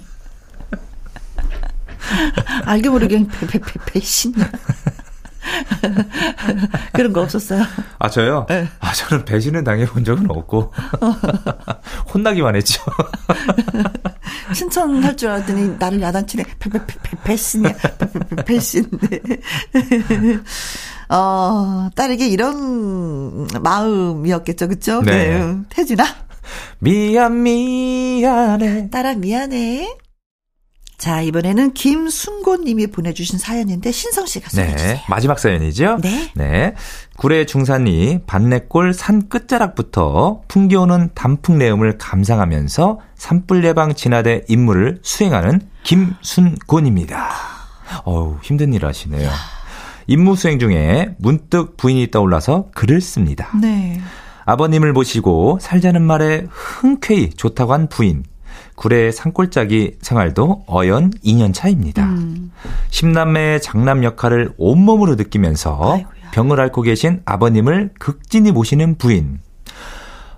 [2.65, 4.33] 알게 모르게 배, 배, 배, 배신.
[6.93, 7.63] 그런 거 없었어요?
[7.99, 8.45] 아, 저요?
[8.49, 8.67] 네.
[8.79, 10.73] 아, 저는 배신은 당해본 적은 없고.
[12.13, 12.81] 혼나기만 했죠.
[14.53, 16.43] 신청할 줄 알았더니 나를 야단치네.
[16.59, 17.73] 배, 배, 배, 배, 배신이야.
[17.73, 18.89] 배, 배, 배, 배신.
[21.09, 24.67] 어, 딸에게 이런 마음이었겠죠.
[24.67, 25.01] 그쵸?
[25.01, 25.39] 네.
[25.39, 25.57] 네.
[25.69, 26.05] 태진아.
[26.79, 28.89] 미안, 미안해.
[28.89, 30.04] 딸아, 미안해.
[30.97, 34.95] 자, 이번에는 김순곤 님이 보내주신 사연인데, 신성 씨가 소개해주세요.
[34.95, 35.97] 네, 마지막 사연이죠?
[36.01, 36.31] 네.
[36.35, 36.73] 네.
[37.17, 47.29] 구례 중산리 반내골 산 끝자락부터 풍겨오는 단풍 내음을 감상하면서 산불 예방 진화대 임무를 수행하는 김순곤입니다.
[48.05, 49.29] 어우, 힘든 일 하시네요.
[50.07, 53.49] 임무 수행 중에 문득 부인이 떠올라서 글을 씁니다.
[53.59, 53.99] 네.
[54.45, 58.23] 아버님을 모시고 살자는 말에 흔쾌히 좋다고 한 부인.
[58.75, 62.03] 구례 산골짜기 생활도 어연 2년 차입니다.
[62.05, 62.51] 음.
[62.89, 66.31] 10남매의 장남 역할을 온몸으로 느끼면서 아이고야.
[66.31, 69.39] 병을 앓고 계신 아버님을 극진히 모시는 부인.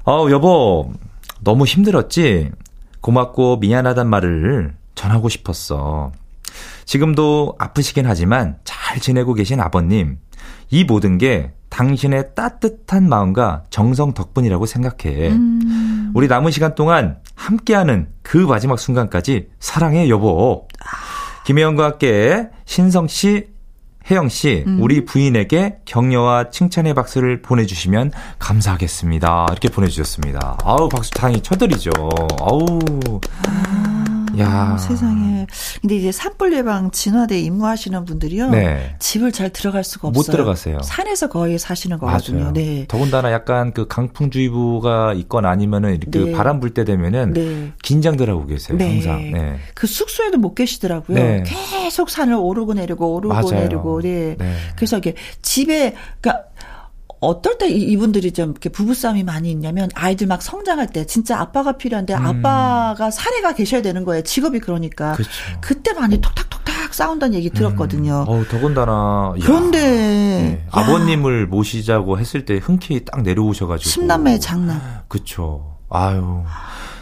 [0.06, 0.94] 어, 여보,
[1.42, 2.52] 너무 힘들었지?
[3.02, 6.12] 고맙고 미안하단 말을 전하고 싶었어.
[6.86, 10.18] 지금도 아프시긴 하지만 잘 지내고 계신 아버님.
[10.70, 15.30] 이 모든 게 당신의 따뜻한 마음과 정성 덕분이라고 생각해.
[15.30, 16.12] 음.
[16.14, 20.68] 우리 남은 시간 동안 함께하는 그 마지막 순간까지 사랑해 여보.
[21.46, 23.48] 김혜영과 함께 신성 씨,
[24.10, 24.82] 혜영 씨, 음.
[24.82, 29.48] 우리 부인에게 격려와 칭찬의 박수를 보내주시면 감사하겠습니다.
[29.52, 30.58] 이렇게 보내주셨습니다.
[30.64, 31.92] 아우 박수 당연히 쳐드리죠.
[32.42, 32.80] 아우.
[33.48, 33.97] 아.
[34.40, 35.48] 야 세상에.
[35.82, 38.50] 근데 이제 산불 예방 진화대 임무하시는 분들이요.
[38.50, 38.96] 네.
[39.00, 40.20] 집을 잘 들어갈 수가 없어요.
[40.20, 40.80] 못 들어가세요.
[40.84, 42.40] 산에서 거의 사시는 거거든요.
[42.40, 42.54] 맞아요.
[42.54, 42.86] 네.
[42.88, 46.32] 더군다나 약간 그 강풍주의보가 있거나 아니면은 이렇게 네.
[46.32, 47.72] 바람 불 때 되면은 네.
[47.82, 48.78] 긴장들 하고 계세요.
[48.78, 48.94] 네.
[48.94, 49.32] 항상.
[49.32, 49.58] 네.
[49.74, 51.18] 그 숙소에도 못 계시더라고요.
[51.18, 51.44] 네.
[51.46, 53.64] 계속 산을 오르고 내리고 오르고 맞아요.
[53.64, 54.02] 내리고.
[54.02, 54.36] 네.
[54.38, 54.54] 네.
[54.76, 56.44] 그래서 이게 집에 그러니까
[57.20, 62.14] 어떨 때 이분들이 좀 이렇게 부부싸움이 많이 있냐면 아이들 막 성장할 때 진짜 아빠가 필요한데
[62.14, 62.26] 음.
[62.26, 64.24] 아빠가 사례가 계셔야 되는 거예요.
[64.24, 65.14] 직업이 그러니까.
[65.14, 65.30] 그쵸.
[65.62, 68.26] 그때 많이 톡탁톡탁 싸운다는 얘기 들었거든요.
[68.28, 68.32] 음.
[68.32, 69.34] 어, 더군다나.
[69.42, 70.68] 그런데 네.
[70.72, 73.90] 아버님을 모시자고 했을 때 흔쾌히 딱 내려오셔가지고.
[73.90, 74.80] 십남매 장남.
[75.08, 75.78] 그쵸.
[75.90, 76.44] 아유.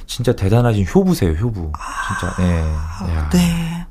[0.08, 1.72] 진짜 대단하신 효부세요, 효부.
[2.08, 2.36] 진짜.
[2.38, 2.62] 네.
[2.64, 3.85] 아, 네.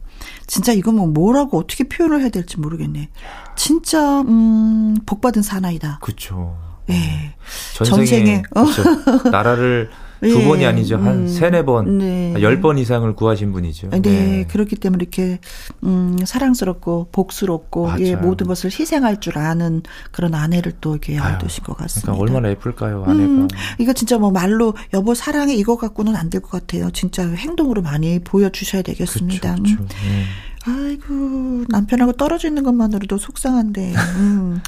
[0.47, 3.09] 진짜 이거 뭐 뭐라고 어떻게 표현을 해야 될지 모르겠네.
[3.57, 5.99] 진짜 음, 복 받은 사나이다.
[6.03, 6.57] 그렇죠.
[6.91, 7.35] 예.
[7.75, 8.65] 전생에, 전생에 어.
[8.65, 9.31] 그렇죠.
[9.31, 9.91] 나라를
[10.29, 10.45] 두 예.
[10.49, 10.97] 번이 아니죠.
[10.97, 11.29] 한 음.
[11.29, 12.35] 세네 번, 네.
[12.41, 13.91] 열번 이상을 구하신 분이죠.
[13.91, 14.01] 네.
[14.03, 14.47] 네.
[14.49, 15.39] 그렇기 때문에 이렇게,
[15.85, 18.01] 음, 사랑스럽고, 복스럽고, 맞아요.
[18.07, 22.13] 예, 모든 것을 희생할 줄 아는 그런 아내를 또 이렇게 얻으신 것 같습니다.
[22.13, 23.23] 그러니까 얼마나 예쁠까요, 아내가.
[23.23, 26.91] 음, 이거 진짜 뭐 말로, 여보 사랑해 이거 갖고는 안 될 것 같아요.
[26.91, 29.55] 진짜 행동으로 많이 보여주셔야 되겠습니다.
[29.57, 29.97] 그쵸, 그쵸.
[30.05, 30.25] 음.
[30.67, 34.61] 아이고, 남편하고 떨어져 있는 것만으로도 속상한데, 음.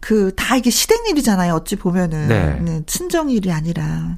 [0.00, 2.28] 그, 다 이게 시댁 일이잖아요, 어찌 보면은.
[2.28, 2.60] 네.
[2.60, 4.16] 네 친정 일이 아니라.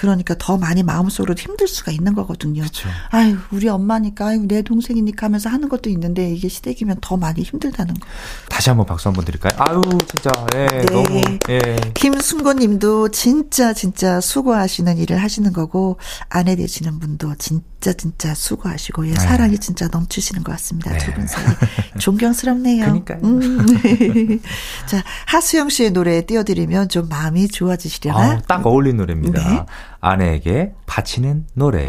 [0.00, 2.62] 그러니까 더 많이 마음속으로 힘들 수가 있는 거거든요.
[2.62, 2.88] 그쵸.
[3.10, 7.92] 아유, 우리 엄마니까, 아유, 내 동생이니까 하면서 하는 것도 있는데, 이게 시댁이면 더 많이 힘들다는
[7.92, 8.06] 거.
[8.48, 9.52] 다시 한번 박수 한번 드릴까요?
[9.58, 10.86] 아유, 진짜, 예, 네.
[10.86, 11.76] 너무, 예.
[11.92, 15.98] 김순고 님도 진짜, 진짜 수고하시는 일을 하시는 거고,
[16.30, 19.20] 아내 되시는 분도 진짜, 진짜 수고하시고, 예, 네.
[19.20, 20.92] 사랑이 진짜 넘치시는 것 같습니다.
[20.92, 20.98] 네.
[20.98, 21.44] 두분 사이.
[22.00, 22.86] 존경스럽네요.
[22.86, 23.18] 그니까요.
[23.22, 24.40] 음.
[24.88, 28.18] 자, 하수영 씨의 노래 띄워드리면 좀 마음이 좋아지시려나?
[28.18, 29.46] 아, 딱 어울리는 노래입니다.
[29.46, 29.66] 네.
[30.00, 31.88] 아내에게 바치는 노래.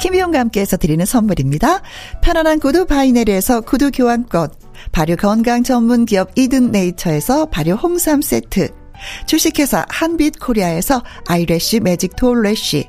[0.00, 1.80] 김희용과 함께해서 드리는 선물입니다.
[2.22, 4.50] 편안한 구두 바이네르에서 구두 교환권,
[4.90, 8.68] 발효 건강 전문 기업 이든 네이처에서 발효 홍삼 세트,
[9.26, 12.88] 주식회사 한빛 코리아에서 아이래쉬 매직 톨래쉬,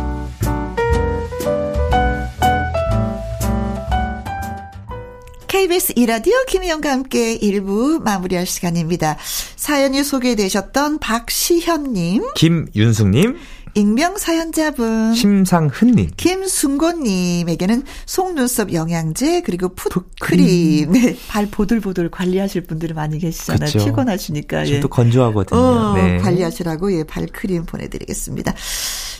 [5.61, 9.15] KBS 이라디오 김희영과 함께 1부 마무리할 시간입니다.
[9.55, 13.37] 사연이 소개되셨던 박시현님, 김윤숙님,
[13.75, 23.71] 익명 사연자분 심상흔님 김순고님에게는 속눈썹 영양제 그리고 풋크림 네, 발 보들보들 관리하실 분들이 많이 계시잖아요.
[23.71, 23.85] 그쵸.
[23.85, 24.79] 피곤하시니까 예.
[24.79, 25.59] 또 건조하거든요.
[25.59, 26.17] 어, 네.
[26.17, 28.55] 관리하시라고 예, 발크림 보내드리겠습니다.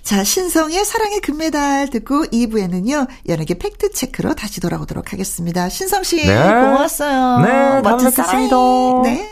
[0.04, 5.70] 자 신성의 사랑의 금메달 듣고 2부에는요 연예계 팩트 체크로 다시 돌아오도록 하겠습니다.
[5.70, 6.34] 신성 씨 네.
[6.36, 7.40] 고맙어요.
[7.40, 8.56] 네, 뵙겠습니다.
[9.04, 9.30] 네.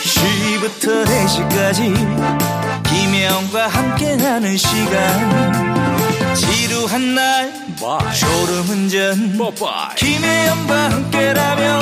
[0.00, 1.94] 2시부터 4시까지
[2.88, 7.52] 김혜영과 함께하는 시간 지루한 날
[8.18, 9.38] 졸음운전
[9.96, 11.80] 김혜영과 함께라면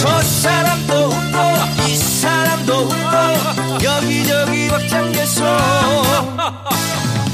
[0.00, 1.38] 저 사람도 웃고
[1.81, 1.81] 이
[2.22, 5.42] 사람도 웃고 여기저기 벅장개소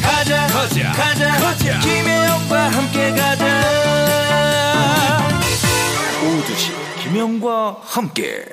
[0.03, 1.81] 가자 가자 가자, 가자.
[1.81, 3.45] 김혜영과 함께 가자
[6.25, 6.73] 오두시
[7.03, 8.45] 김혜영과 함께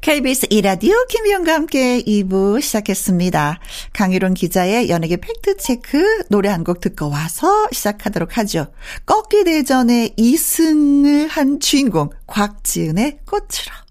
[0.00, 3.58] KBS 이라디오 김희영과 함께 2부 시작했습니다.
[3.92, 8.68] 강유론 기자의 연예계 팩트체크 노래 한 곡 듣고 와서 시작하도록 하죠.
[9.04, 13.87] 꺾기 대전에 2승을 한 주인공 곽지은의 꽃으로.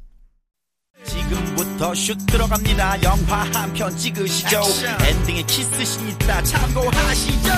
[1.07, 3.01] 지금부터 슛 들어갑니다.
[3.03, 4.61] 영화 한 편 찍으시죠.
[5.07, 7.49] 엔딩에 키스신 있다 참고하시죠.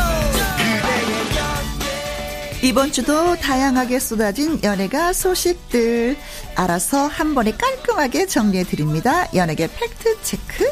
[2.62, 6.18] 이번 주도 다양하게 쏟아진 연예가 소식들
[6.56, 9.28] 알아서 한 번에 깔끔하게 정리해 드립니다.
[9.34, 10.66] 연예계 팩트 체크.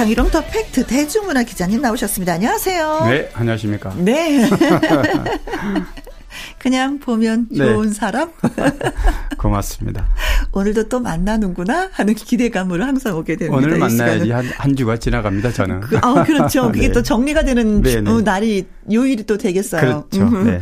[0.00, 2.32] 강일홍 더 팩트 대중문화 기자님 나오셨습니다.
[2.32, 3.00] 안녕하세요.
[3.04, 3.92] 네, 안녕하십니까.
[3.98, 4.48] 네.
[6.58, 7.92] 그냥 보면 좋은 네.
[7.92, 8.30] 사람?
[9.36, 10.08] 고맙습니다.
[10.52, 13.58] 오늘도 또 만나는구나 하는 기대감으로 항상 오게 됩니다.
[13.58, 14.30] 오늘 이 만나야지.
[14.30, 15.80] 한, 한 주가 지나갑니다, 저는.
[15.80, 16.72] 그, 아, 그렇죠.
[16.72, 16.92] 그게 네.
[16.92, 18.10] 또 정리가 되는 네, 주- 네.
[18.10, 19.82] 어, 날이 요일이 또 되겠어요.
[19.82, 20.22] 그렇죠.
[20.22, 20.46] 음.
[20.46, 20.60] 네.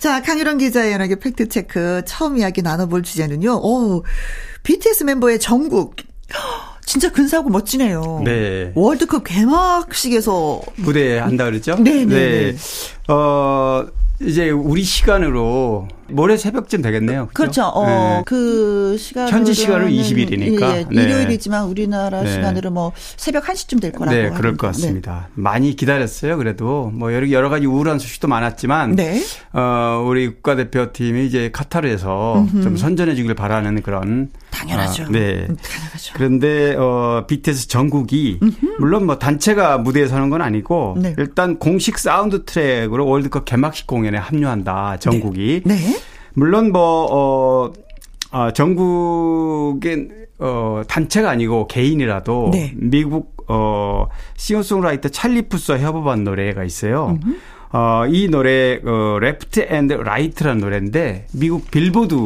[0.00, 3.52] 자, 강유론 기자의 연하게 팩트체크 처음 이야기 나눠볼 주제는요.
[3.62, 4.02] 오,
[4.64, 5.94] BTS 멤버의 정국.
[6.90, 8.22] 진짜 근사하고 멋지네요.
[8.24, 8.72] 네.
[8.74, 11.76] 월드컵 개막식에서 무대에 한다 그랬죠?
[11.76, 12.56] 네, 네, 네.
[13.14, 13.86] 어,
[14.20, 17.28] 이제 우리 시간으로 모레 새벽쯤 되겠네요.
[17.32, 17.64] 그렇죠.
[17.64, 18.22] 어, 네.
[18.26, 20.78] 그 시간 현지 시간으로 20일 이니까.
[20.78, 21.02] 예, 네.
[21.02, 22.32] 일요일이지만 우리나라 네.
[22.32, 24.14] 시간으로 뭐 새벽 1시쯤 될 거라고.
[24.14, 24.56] 네, 그럴 합니다.
[24.56, 25.28] 것 같습니다.
[25.34, 26.36] 많이 기다렸어요.
[26.36, 29.22] 그래도 뭐 여러 여러 가지 우울한 소식도 많았지만 네.
[29.52, 35.04] 어, 우리 국가대표팀이 이제 카타르에서 좀 선전해 주길 바라는 그런 당연하죠.
[35.04, 35.46] 아, 네.
[35.48, 36.14] 음, 당연하죠.
[36.14, 38.40] 그런데 어 BTS 정국이
[38.78, 41.14] 물론 뭐 단체가 무대에 서는 건 아니고 네.
[41.18, 44.98] 일단 공식 사운드 트랙으로 월드컵 개막식 공연에 합류한다.
[44.98, 45.62] 정국이.
[45.64, 45.99] 네.
[46.34, 47.72] 물론 뭐 어,
[48.32, 52.72] 어 정국의 어 단체가 아니고 개인이라도 네.
[52.76, 57.18] 미국 어 싱어송라이터 찰리 푸스와 협업한 노래가 있어요.
[57.72, 62.16] 어, 이 노래, 어, Left and Right라는 노래인데, 미국 빌보드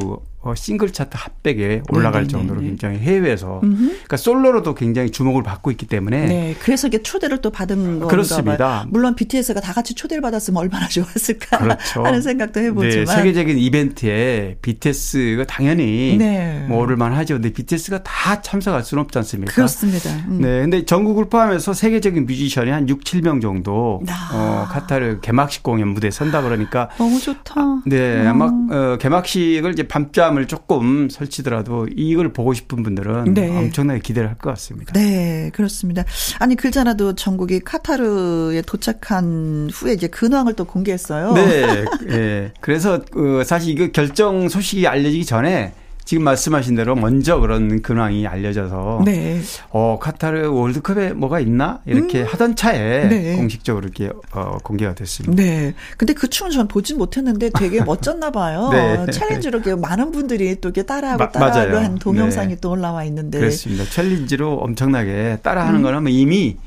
[0.44, 2.70] 어, 싱글 차트 핫백에 올라갈 네, 네, 정도로 네, 네.
[2.70, 8.00] 굉장히 해외에서, 그러니까 솔로로도 굉장히 주목을 받고 있기 때문에, 네, 그래서 이게 초대를 또 받은
[8.00, 8.87] 거 그렇습니다.
[8.90, 12.04] 물론 BTS가 다 같이 초대를 받았으면 얼마나 좋았을까 그렇죠.
[12.04, 13.07] 하는 생각도 해보지만.
[13.07, 16.66] 네, 세계적인 이벤트에 BTS가 당연히 네.
[16.68, 17.37] 뭐 오를만 하죠.
[17.37, 19.54] 근데 BTS가 다 참석할 수는 없지 않습니까?
[19.54, 20.11] 그렇습니다.
[20.28, 20.40] 음.
[20.42, 24.30] 네, 근데 전국을 포함해서 세계적인 뮤지션이 한 6, 7명 정도 아.
[24.35, 27.54] 어, 카타르 개막식 공연 무대에 선다 그러니까 너무 좋다.
[27.87, 28.26] 네, 음.
[28.28, 33.57] 아마 어, 개막식을 이제 밤잠 을 조금 설치더라도 이걸 보고 싶은 분들은 네.
[33.57, 34.92] 엄청나게 기대를 할 것 같습니다.
[34.92, 36.05] 네, 그렇습니다.
[36.40, 41.33] 아니 글자나도 전국이 카타르에 도착한 후에 이제 근황을 또 공개했어요.
[41.35, 42.53] 네, 예.
[42.61, 45.73] 그래서 그 사실 이거 결정 소식이 알려지기 전에
[46.05, 49.40] 지금 말씀하신 대로 먼저 그런 근황이 알려져서 네.
[49.71, 53.37] 어 카타르 월드컵에 뭐가 있나 이렇게 하던 차에 네.
[53.37, 55.35] 공식적으로 이렇게 어, 공개가 됐습니다.
[55.43, 55.73] 네.
[55.97, 58.69] 근데 그 춤은 전 보진 못했는데 되게 멋졌나 봐요.
[58.73, 59.07] 네.
[59.11, 61.77] 챌린지로 많은 분들이 또 이렇게 따라하고 마- 따라하고.
[61.79, 62.61] 한 동영상이 네.
[62.61, 63.38] 또 올라와 있는데.
[63.38, 63.85] 그렇습니다.
[63.85, 66.59] 챌린지로 엄청나게 따라하는 거는 뭐 이미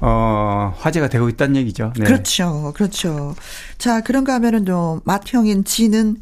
[0.00, 1.92] 어 화제가 되고 있다는 얘기죠.
[1.96, 2.04] 네.
[2.04, 2.72] 그렇죠.
[2.74, 3.34] 그렇죠.
[3.78, 6.16] 자, 그런가 하면은 좀 맏형인 지는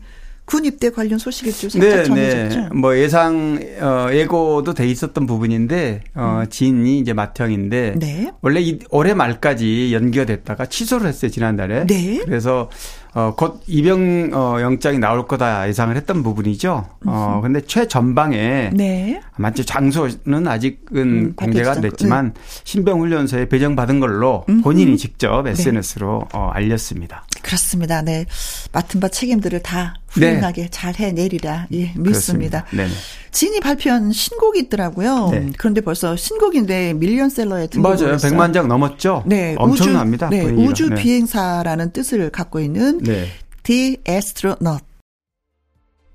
[0.50, 2.74] 군 입대 관련 소식이 좀 살짝 전해졌죠.
[2.74, 7.98] 뭐 예상 어 예고도 돼 있었던 부분인데 어 지인이 이제 맏형인데 음.
[8.00, 8.32] 네.
[8.42, 11.86] 원래 이 올해 말까지 연기가 됐다가 취소를 했어요 지난달에.
[11.86, 12.20] 네.
[12.24, 12.68] 그래서
[13.14, 16.86] 어 곧 입영 어 영장이 나올 거다 예상을 했던 부분이죠.
[17.06, 19.20] 어 근데 최전방에 네.
[19.52, 26.50] 이제 장소는 아직은 음, 공개가 안 됐지만 신병 훈련소에 배정받은 걸로 본인이 직접 SNS로 어
[26.52, 27.24] 알렸습니다.
[27.42, 28.02] 그렇습니다.
[28.02, 28.26] 네.
[28.72, 31.66] 맡은 바 책임들을 다 훌륭하게 잘 해내리라.
[31.72, 32.64] 예, 믿습니다.
[32.70, 32.78] 네.
[32.84, 32.90] 네네.
[33.32, 35.28] 진이 발표한 신곡이 있더라고요.
[35.30, 35.50] 네.
[35.56, 38.14] 그런데 벌써 신곡인데 밀리언셀러에 등록을 맞아요.
[38.14, 38.32] 했어요.
[38.32, 39.22] 100만 장 넘었죠?
[39.26, 40.28] 네, 엄청납니다.
[40.28, 40.52] 우주, 네.
[40.66, 40.96] 우주 네.
[40.96, 43.28] 비행사라는 뜻을 갖고 있는 네.
[43.62, 44.84] The Astronaut.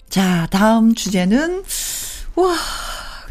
[0.10, 1.64] 자, 다음 주제는
[2.36, 2.56] 와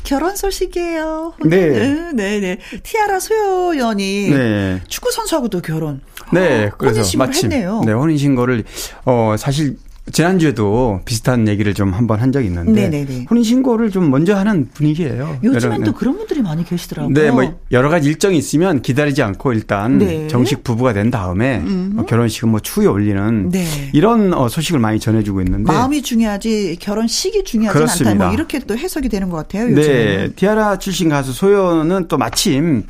[0.02, 1.34] 결혼 소식이에요.
[1.46, 2.12] 네.
[2.12, 2.58] 네, 네.
[2.82, 4.80] 티아라 소연이 네.
[4.88, 6.02] 축구 선수하고도 결혼.
[6.32, 7.82] 네, 그래서 혼인신고를 마침 했네요.
[7.86, 8.64] 네, 혼인 신고를
[9.04, 9.76] 어 사실
[10.12, 13.26] 지난주에도 비슷한 얘기를 좀 한번 한 적이 있는데 네네네.
[13.30, 15.38] 혼인 신고를 좀 먼저 하는 분위기예요.
[15.42, 17.14] 요즘엔 또 그런 분들이 많이 계시더라고요.
[17.14, 20.28] 네, 뭐 여러 가지 일정이 있으면 기다리지 않고 일단 네.
[20.28, 21.62] 정식 부부가 된 다음에
[21.96, 23.66] 어, 결혼식은 뭐 추후에 올리는 네.
[23.94, 28.10] 이런 어, 소식을 많이 전해주고 있는데 마음이 중요하지 결혼 시기 중요하지 그렇습니다.
[28.10, 28.24] 않다.
[28.26, 29.66] 뭐 이렇게 또 해석이 되는 것 같아요.
[29.68, 30.32] 네, 요즘에는.
[30.36, 32.84] 티아라 출신 가수 소연은 또 마침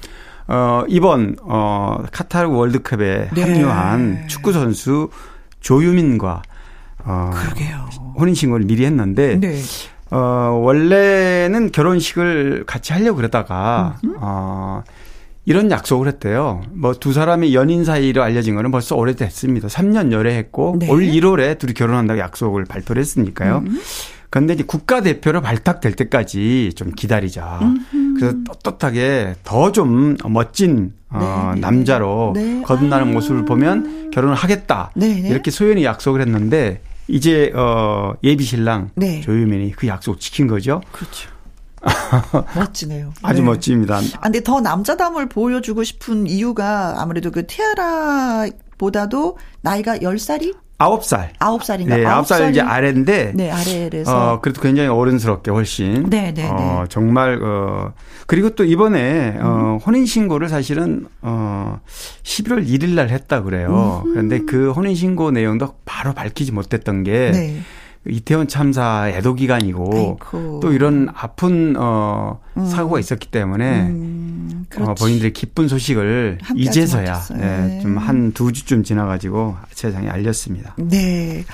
[0.49, 3.41] 어 이번 어 카타르 월드컵에 네.
[3.41, 5.11] 합류한 축구 선수
[5.61, 6.43] 조유민과
[7.05, 7.89] 어 그러게요.
[8.19, 9.61] 혼인 신고를 미리 했는데 네.
[10.11, 10.19] 어
[10.63, 14.83] 원래는 결혼식을 같이 하려고 그러다가 어
[15.47, 16.63] 이런 약속을 했대요.
[16.73, 19.69] 뭐 두 사람이 연인 사이로 알려진 거는 벌써 오래됐습니다.
[19.69, 20.89] 3년 열애했고 네.
[20.91, 23.63] 올 1월에 둘이 결혼한다고 약속을 발표를 했으니까요.
[24.31, 27.61] 그런데 이제 국가대표로 발탁될 때까지 좀 기다리자.
[28.19, 31.61] 그래서 떳떳하게 더 좀 멋진 어, 네, 네.
[31.61, 32.63] 남자로 네.
[32.63, 33.11] 거듭나는 아.
[33.13, 34.91] 모습을 보면 결혼을 하겠다.
[34.97, 35.29] 네, 네.
[35.29, 39.21] 이렇게 소연이 약속을 했는데 이제 어 예비 신랑 네.
[39.21, 40.81] 조유민이 그 약속 지킨 거죠.
[40.93, 41.31] 그렇죠.
[42.57, 43.13] 멋지네요.
[43.23, 43.47] 아주 네.
[43.47, 43.99] 멋집니다.
[43.99, 48.47] 아, 근데 더 남자담을 보여주고 싶은 이유가 아무래도 그 티아라
[48.79, 50.55] 보다도 나이가 10살이?
[50.79, 51.33] 아홉 살.
[51.39, 51.89] 9살인가?
[51.89, 53.33] 네, 아홉 살 이제 아래인데.
[53.35, 54.35] 네, 아래에서.
[54.35, 56.09] 어, 그래도 굉장히 어른스럽게 훨씬.
[56.11, 56.89] 네, 네, 어, 네.
[56.89, 57.93] 정말, 어,
[58.27, 61.81] 그리고 또 이번에, 어, 혼인 신고를 사실은, 어,
[62.25, 64.03] 11월 1일 날 했다 그래요.
[64.05, 67.61] 그런데 그 혼인 신고 내용도 바로 밝히지 못했던 게, 네.
[68.07, 70.61] 이태원 참사 애도 기간이고 아이고.
[70.61, 75.01] 또 이런 아픈 어 사고가 있었기 때문에 음, 어, 그렇지.
[75.01, 77.39] 본인들의 기쁜 소식을 이제서야 못했어요.
[77.39, 77.81] 네, 네.
[77.81, 80.75] 좀한 두 주쯤 지나가지고 세상에 알렸습니다.
[80.79, 81.45] 네.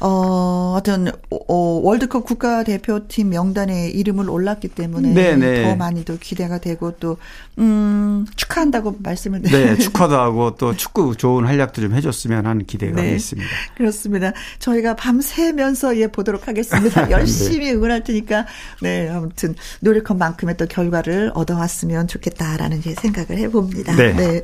[0.00, 5.64] 어, 어떤, 어, 월드컵 국가대표팀 명단에 이름을 올랐기 때문에 네네.
[5.64, 7.16] 더 많이 또 기대가 되고 또,
[7.58, 13.16] 음, 축하한다고 말씀을 네, 축하도 하고 또 축구 좋은 활약도 좀 해줬으면 하는 기대가 네.
[13.16, 13.48] 있습니다.
[13.76, 14.32] 그렇습니다.
[14.60, 17.10] 저희가 밤새면서 예, 보도록 하겠습니다.
[17.10, 18.46] 열심히 응원할 테니까,
[18.80, 23.96] 네, 아무튼 노력한 만큼의 또 결과를 얻어왔으면 좋겠다라는 제 생각을 해봅니다.
[23.96, 24.42] 네.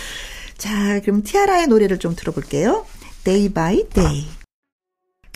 [0.56, 2.86] 자, 그럼 티아라의 노래를 좀 들어볼게요.
[3.24, 4.26] Day by Day.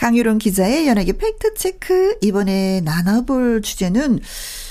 [0.00, 2.16] 강유론 기자의 연예계 팩트체크.
[2.22, 4.20] 이번에 나눠볼 주제는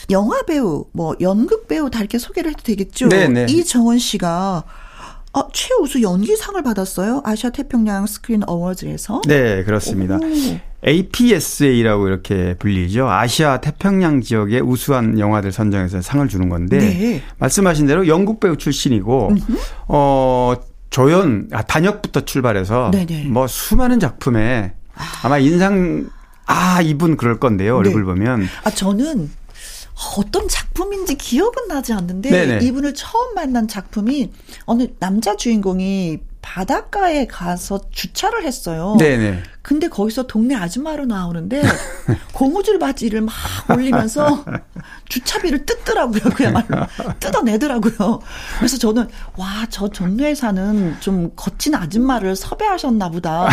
[0.09, 3.09] 영화 배우, 뭐, 연극 배우 다 이렇게 소개를 해도 되겠죠?
[3.09, 3.45] 네네.
[3.47, 4.63] 이정원 씨가
[5.31, 7.21] 어, 최우수 연기상을 받았어요.
[7.23, 9.21] 아시아 태평양 스크린 어워즈에서.
[9.27, 10.15] 네, 그렇습니다.
[10.15, 10.19] 오.
[10.87, 13.07] APSA라고 이렇게 불리죠.
[13.07, 17.21] 아시아 태평양 지역의 우수한 영화들 선정해서 상을 주는 건데 네.
[17.37, 19.35] 말씀하신 대로 영국 배우 출신이고
[19.89, 20.55] 어
[20.89, 23.25] 조연 아, 단역부터 출발해서 네네.
[23.25, 24.73] 뭐 수많은 작품에
[25.23, 26.09] 아마 인상
[26.45, 27.81] 아 이분 그럴 건데요.
[27.81, 27.89] 네.
[27.89, 29.29] 얼굴 보면 아, 저는
[30.17, 32.65] 어떤 작품인지 기억은 나지 않는데 네네.
[32.65, 34.31] 이분을 처음 만난 작품이
[34.65, 38.95] 어느 남자 주인공이 바닷가에 가서 주차를 했어요.
[38.97, 39.43] 네네.
[39.61, 41.61] 근데 거기서 동네 아줌마로 나오는데
[42.33, 43.33] 고무줄 바지를 막
[43.69, 44.45] 올리면서
[45.09, 46.21] 주차비를 뜯더라고요.
[46.35, 46.67] 그야말로
[47.19, 48.19] 뜯어내더라고요.
[48.57, 49.07] 그래서 저는
[49.37, 53.49] 와저 동네에 사는 좀 거친 아줌마를 섭외하셨나 보다.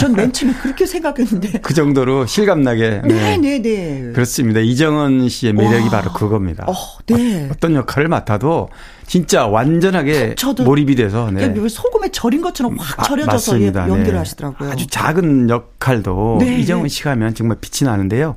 [0.00, 1.60] 전 맨 처음에 그렇게 생각했는데.
[1.60, 3.36] 그 정도로 실감나게 네.
[3.38, 4.12] 네네네.
[4.12, 4.60] 그렇습니다.
[4.60, 5.90] 이정은 씨의 매력이 와.
[5.90, 6.64] 바로 그겁니다.
[6.68, 6.74] 어,
[7.06, 7.48] 네.
[7.52, 8.68] 어떤 역할을 맡아도
[9.06, 11.52] 진짜 완전하게 저도 몰입이 돼서 네.
[11.68, 13.60] 소금에 절인 것처럼 확 아, 절여져서.
[13.62, 14.18] 예, 연기를 네.
[14.18, 14.70] 하시더라고요.
[14.70, 16.88] 아주 작은 역할도 네, 이정은 네.
[16.88, 18.34] 씨가 하면 정말 빛이 나는데요.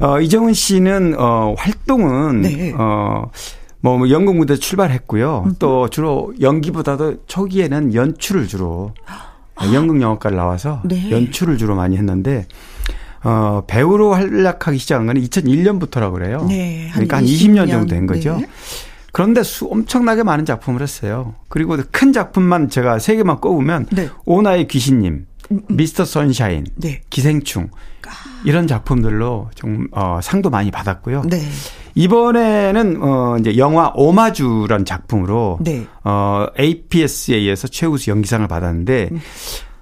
[0.00, 2.72] 어, 이정은 씨는 어, 활동은 네.
[2.76, 3.30] 어,
[3.80, 5.44] 뭐 연극 무대 출발했고요.
[5.46, 5.54] 음.
[5.58, 8.92] 또 주로 연기보다도 초기에는 연출을 주로
[9.72, 10.88] 연극 영화과를 나와서 아.
[10.88, 11.10] 네.
[11.10, 12.46] 연출을 주로 많이 했는데
[13.24, 16.46] 어, 배우로 활약하기 시작한 건 2001년부터라고 그래요.
[16.48, 17.70] 네, 한 그러니까 한 20년 20년.
[17.70, 18.36] 정도 된 거죠.
[18.38, 18.46] 네.
[19.12, 21.34] 그런데 수, 엄청나게 많은 작품을 했어요.
[21.48, 24.10] 그리고 큰 작품만 제가 세 개만 꼽으면 네.
[24.26, 25.26] 오나의 귀신님,
[25.68, 27.00] 미스터 선샤인, 네.
[27.10, 27.70] 기생충
[28.44, 31.22] 이런 작품들로 좀 어, 상도 많이 받았고요.
[31.28, 31.40] 네.
[31.96, 35.86] 이번에는 어 이제 영화 오마주란 작품으로 네.
[36.04, 39.20] 어 APSA에서 최우수 연기상을 받았는데 음.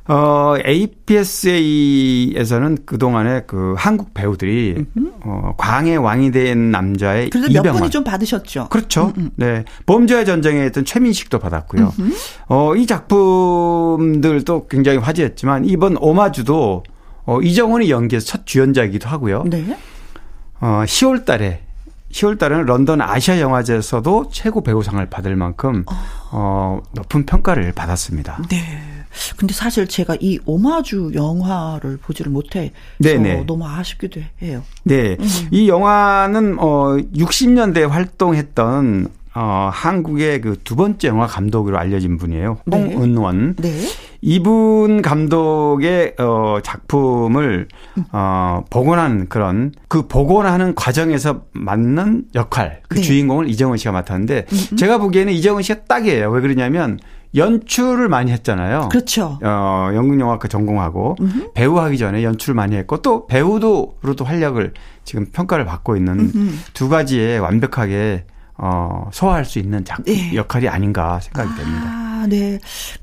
[0.07, 4.85] 어 APSA에서는 그동안에 그 한국 배우들이
[5.25, 8.69] 어 광의 왕이 된 남자의 그래도 몇 이병헌 분이 좀 받으셨죠.
[8.69, 9.15] 그렇죠.
[9.37, 9.65] 네.
[9.87, 11.95] 범죄의 전쟁에 했던 최민식도 받았고요.
[12.49, 16.83] 어, 이 작품들도 굉장히 화제였지만 이번 오마주도
[17.25, 19.45] 어, 이정훈이 연기해서 첫 주연작이기도 하고요.
[19.47, 19.75] 네.
[20.61, 21.63] 어, 10월 달에
[22.13, 25.85] 10월 달에는 런던 아시아 영화제에서도 최고 배우상을 받을 만큼
[26.31, 28.41] 어, 높은 평가를 받았습니다.
[28.51, 28.94] 네.
[29.37, 32.73] 근데 사실 제가 이 오마주 영화를 보지를 못해.
[32.99, 33.45] 네네.
[33.47, 34.63] 너무 아쉽기도 해요.
[34.85, 35.17] 네.
[35.51, 42.59] 이 영화는 어 60년대에 활동했던 어 한국의 그 두 번째 영화 감독으로 알려진 분이에요.
[42.67, 42.95] 네.
[42.95, 43.57] 홍은원.
[43.57, 43.73] 네.
[44.21, 47.69] 이분 감독의 어 작품을
[48.13, 53.03] 어 복원한 그런 그 복원하는 과정에서 맞는 역할 그 네.
[53.03, 54.47] 주인공을 이정은 씨가 맡았는데
[54.79, 56.31] 제가 보기에는 이정은 씨가 딱이에요.
[56.31, 56.99] 왜 그러냐면
[57.35, 58.89] 연출을 많이 했잖아요.
[58.91, 59.39] 그렇죠.
[59.43, 61.17] 어, 연극영화과 전공하고
[61.55, 64.75] 배우 하기 전에 연출을 많이 했고 또 배우도로도 활약을
[65.05, 66.31] 지금 평가를 받고 있는
[66.75, 68.25] 두 가지에 완벽하게
[68.57, 70.35] 어, 소화할 수 있는 작, 네.
[70.35, 71.83] 역할이 아닌가 생각이 됩니다.
[71.87, 72.59] 아, 네.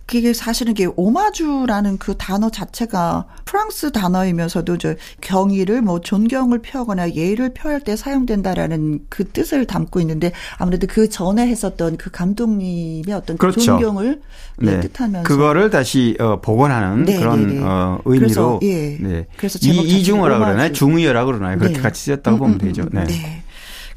[0.05, 7.53] 그게 사실은 이게 오마주라는 그 단어 자체가 프랑스 단어이면서도 저 경의를 뭐 존경을 표하거나 예의를
[7.53, 13.41] 표할 때 사용된다라는 그 뜻을 담고 있는데 아무래도 그 전에 했었던 그 감독님의 어떤 그
[13.41, 13.61] 그렇죠.
[13.61, 14.21] 존경을
[14.57, 17.61] 네, 뜻하면서 그거를 다시 어, 복원하는 네, 그런 네, 네.
[17.63, 18.97] 어, 그래서, 의미로 예.
[18.99, 19.27] 네.
[19.37, 20.71] 그래서 제목 이, 이중어라 그러나요?
[20.71, 21.57] 중의어라 그러나요?
[21.57, 21.81] 그렇게 네.
[21.81, 22.85] 같이 쓰였다고 보면 되죠.
[22.91, 23.03] 네.
[23.05, 23.43] 네.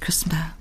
[0.01, 0.55] 그렇습니다.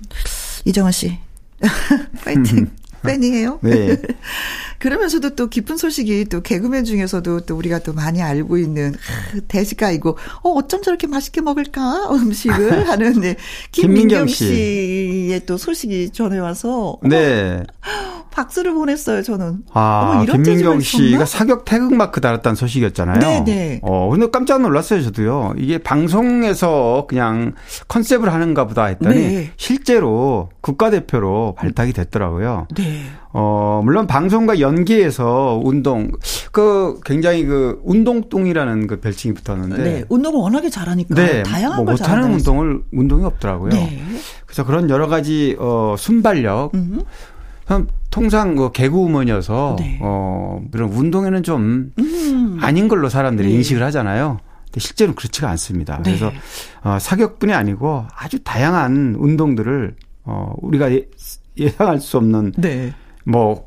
[0.64, 1.18] 이정원 씨.
[2.24, 2.70] 파이팅.
[3.04, 3.58] 팬이에요.
[3.62, 3.96] 네.
[4.78, 10.18] 그러면서도 또 기쁜 소식이 또 개그맨 중에서도 또 우리가 또 많이 알고 있는 하, 대식가이고
[10.42, 13.36] 어 어쩜 저렇게 맛있게 먹을까 음식을 하는 네.
[13.72, 14.46] 김민경 김민경 씨.
[14.46, 17.62] 씨의 또 소식이 전해 와서 네.
[18.34, 19.62] 박수를 보냈어요, 저는.
[19.72, 20.80] 아, 어머, 김민경?
[20.80, 23.20] 씨가 사격 태극 마크 달았다는 소식이었잖아요.
[23.20, 23.80] 네네.
[23.82, 25.54] 어, 근데 깜짝 놀랐어요, 저도요.
[25.56, 27.54] 이게 방송에서 그냥
[27.86, 29.50] 컨셉을 하는가 보다 했더니 네.
[29.56, 32.66] 실제로 국가대표로 발탁이 됐더라고요.
[32.76, 32.93] 네.
[33.32, 36.12] 어, 물론 방송과 연계해서 운동,
[36.52, 39.82] 그 굉장히 그 운동똥이라는 그 별칭이 붙었는데.
[39.82, 40.04] 네.
[40.08, 43.70] 운동을 워낙에 잘하니까 네, 다양한 뭐걸 못하는 운동을 운동이 없더라고요.
[43.70, 44.00] 네.
[44.46, 47.02] 그래서 그런 여러 가지 어 순발력, 음.
[47.66, 49.98] 전 통상 그 개그우먼이어서 네.
[50.00, 52.58] 어 그런 운동에는 좀 음.
[52.60, 53.54] 아닌 걸로 사람들이 네.
[53.56, 54.38] 인식을 하잖아요.
[54.66, 55.96] 근데 실제로 그렇지가 않습니다.
[55.96, 56.02] 네.
[56.04, 56.30] 그래서
[56.82, 61.06] 어 사격뿐이 아니고 아주 다양한 운동들을 어 우리가 예,
[61.56, 62.94] 예상할 수 없는 네.
[63.24, 63.64] 뭐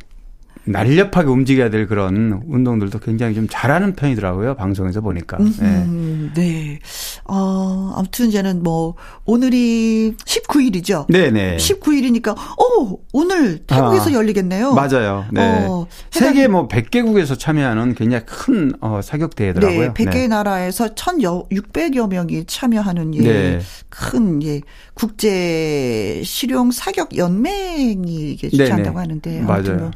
[0.68, 4.56] 날렵하게 움직여야 될 그런 운동들도 굉장히 좀 잘하는 편이더라고요.
[4.56, 5.38] 방송에서 보니까.
[5.38, 5.46] 네.
[5.62, 6.80] 음, 네.
[7.26, 8.96] 어, 아무튼 이제는 뭐,
[9.26, 11.08] 오늘이 19일이죠.
[11.12, 11.58] 네네.
[11.58, 14.74] 19일이니까, 어, 오늘 태국에서 아, 열리겠네요.
[14.74, 15.26] 맞아요.
[15.32, 15.66] 네.
[15.68, 19.80] 어, 세계 뭐 100개국에서 참여하는 굉장히 큰 어, 사격 대회더라고요.
[19.80, 23.60] 네, 100개 나라에서 1,600여 명이 참여하는 예, 네.
[23.90, 24.62] 큰 예,
[24.94, 29.00] 국제 실용 사격 연맹이 이게 주최한다고 네네.
[29.00, 29.80] 하는데 아무튼 맞아요.
[29.80, 29.92] 뭐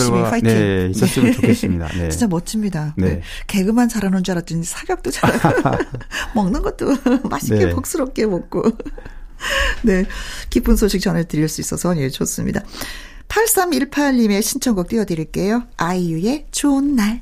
[0.00, 0.48] 열심히 파이팅.
[0.48, 1.88] 네, 있었으면 좋겠습니다.
[1.96, 2.08] 네.
[2.08, 2.94] 진짜 멋집니다.
[2.96, 3.06] 네.
[3.06, 3.22] 네.
[3.46, 5.78] 개그만 잘하는 줄 알았더니 사격도 잘하고
[6.34, 6.96] 먹는 것도
[7.28, 7.74] 맛있게 네.
[7.74, 8.62] 복스럽게 먹고
[9.82, 10.04] 네
[10.50, 12.62] 기쁜 소식 전해드릴 수 있어서 예 좋습니다.
[13.28, 15.64] 8318님의 신청곡 띄워드릴게요.
[15.76, 17.20] 아이유의 좋은 날.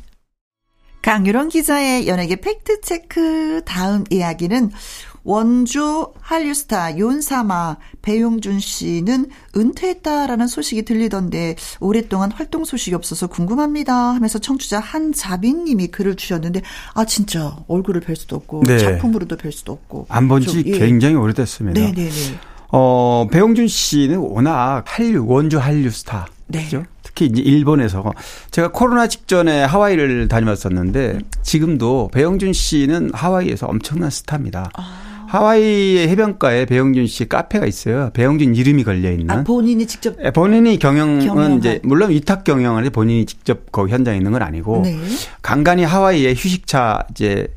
[1.03, 4.71] 강유론 기자의 연예계 팩트체크 다음 이야기는
[5.29, 14.81] 원조 한류스타 윤사마 배용준 씨는 은퇴했다라는 소식이 들리던데 오랫동안 활동 소식이 없어서 궁금합니다 하면서 청취자
[14.81, 16.63] 한자빈 님이 글을 주셨는데
[16.95, 18.79] 아 진짜 얼굴을 뵐 수도 없고 네.
[18.79, 20.79] 작품으로도 뵐 수도 없고 안 본지 좀, 예.
[20.79, 21.79] 굉장히 오래됐습니다.
[21.79, 22.11] 네네네
[22.71, 26.27] 어, 배용준 씨는 워낙 한류, 원조 한류 스타.
[26.47, 26.65] 네.
[26.65, 26.85] 그죠?
[27.03, 28.13] 특히 이제 일본에서
[28.51, 34.71] 제가 코로나 직전에 하와이를 다녀왔었는데 지금도 배용준 씨는 하와이에서 엄청난 스타입니다.
[34.73, 35.08] 아.
[35.29, 38.11] 하와이의 해변가에 배용준 씨 카페가 있어요.
[38.15, 39.31] 배용준 이름이 걸려 있는.
[39.31, 41.59] 아 본인이 직접 예, 본인이 경영은 경영한.
[41.59, 44.99] 이제 물론 위탁 경영을 해 본인이 직접 거기 현장에 있는 건 아니고 네.
[45.43, 47.49] 간간히 하와이에 휴식차 이제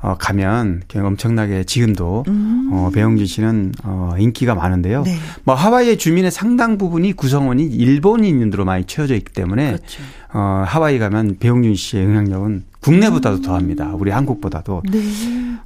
[0.00, 2.24] 어 가면 엄청나게 지금도
[2.70, 5.00] 어 배용준 씨는 어 인기가 많은데요.
[5.00, 5.04] 음.
[5.04, 5.16] 네.
[5.44, 10.02] 뭐 하와이의 주민의 상당 부분이 구성원이 일본인으로 많이 채워져 있기 때문에 그렇죠.
[10.32, 13.92] 어 하와이 가면 배용준 씨의 영향력은 국내보다도 더합니다.
[13.94, 14.82] 우리 한국보다도.
[14.90, 15.00] 네.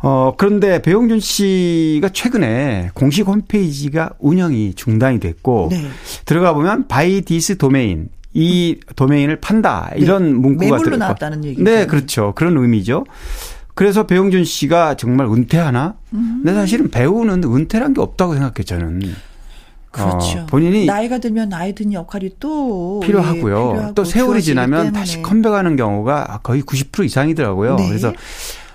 [0.00, 5.88] 어, 그런데 배용준 씨가 최근에 공식 홈페이지가 운영이 중단이 됐고 네.
[6.24, 10.66] 들어가 보면 buy this domain 이 도메인을 판다 이런 문구가 네.
[10.66, 10.96] 매물로 들어있고.
[10.98, 11.62] 나왔다는 얘기죠.
[11.62, 12.32] 네, 그렇죠.
[12.34, 13.04] 그런 의미죠.
[13.74, 15.94] 그래서 배용준 씨가 정말 은퇴하나?
[16.14, 16.42] 음.
[16.42, 19.02] 근데 사실은 배우는 은퇴란 게 없다고 생각해 저는.
[19.92, 20.40] 그렇죠.
[20.40, 23.36] 어, 본인이 나이가 들면 나이 든 역할이 또 필요하고요.
[23.38, 24.98] 예, 필요하고 또 세월이 지나면 때문에.
[24.98, 27.76] 다시 컴백하는 경우가 거의 90% 이상이더라고요.
[27.76, 27.88] 네.
[27.88, 28.12] 그래서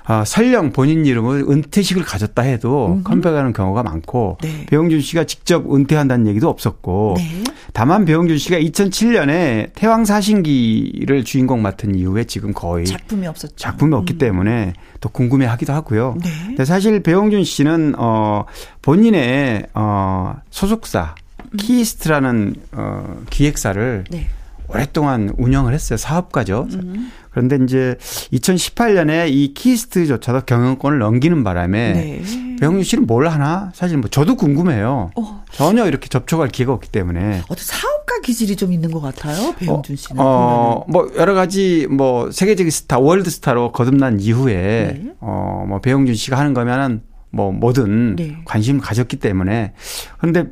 [0.10, 4.66] 아, 설령 본인 이름을 은퇴식을 가졌다 해도 컴백하는 경우가 많고 네.
[4.68, 7.44] 배용준 씨가 직접 은퇴한다는 얘기도 없었고 네.
[7.74, 13.56] 다만 배용준 씨가 2007년에 태왕 사신기를 주인공 맡은 이후에 지금 거의 작품이 없었죠.
[13.58, 16.16] 작품이 없기 때문에 또 궁금해하기도 하고요.
[16.24, 16.30] 네.
[16.48, 18.46] 근데 사실 배용준 씨는 어
[18.82, 21.16] 본인의 어 소속사
[21.58, 24.28] 키이스트라는 어 기획사를 네.
[24.70, 25.98] 오랫동안 운영을 했어요.
[25.98, 26.68] 사업가죠.
[26.74, 27.12] 음.
[27.38, 27.96] 그런데 이제
[28.34, 32.22] 2018년에 이 키이스트조차도 경영권을 넘기는 바람에 네.
[32.60, 33.72] 배용준 씨는 뭘 하나?
[33.76, 35.12] 사실 뭐 저도 궁금해요.
[35.16, 35.44] 어.
[35.52, 37.44] 전혀 이렇게 접촉할 기회가 없기 때문에.
[37.48, 39.54] 어떤 사업가 기질이 좀 있는 것 같아요.
[39.54, 40.20] 배용준 씨는.
[40.20, 45.14] 어, 뭐 여러 가지 뭐 세계적인 스타, 월드 스타로 거듭난 이후에 네.
[45.20, 48.38] 어, 뭐 배용준 씨가 하는 거면은 뭐 뭐든 네.
[48.46, 49.74] 관심을 가졌기 때문에
[50.18, 50.46] 그런데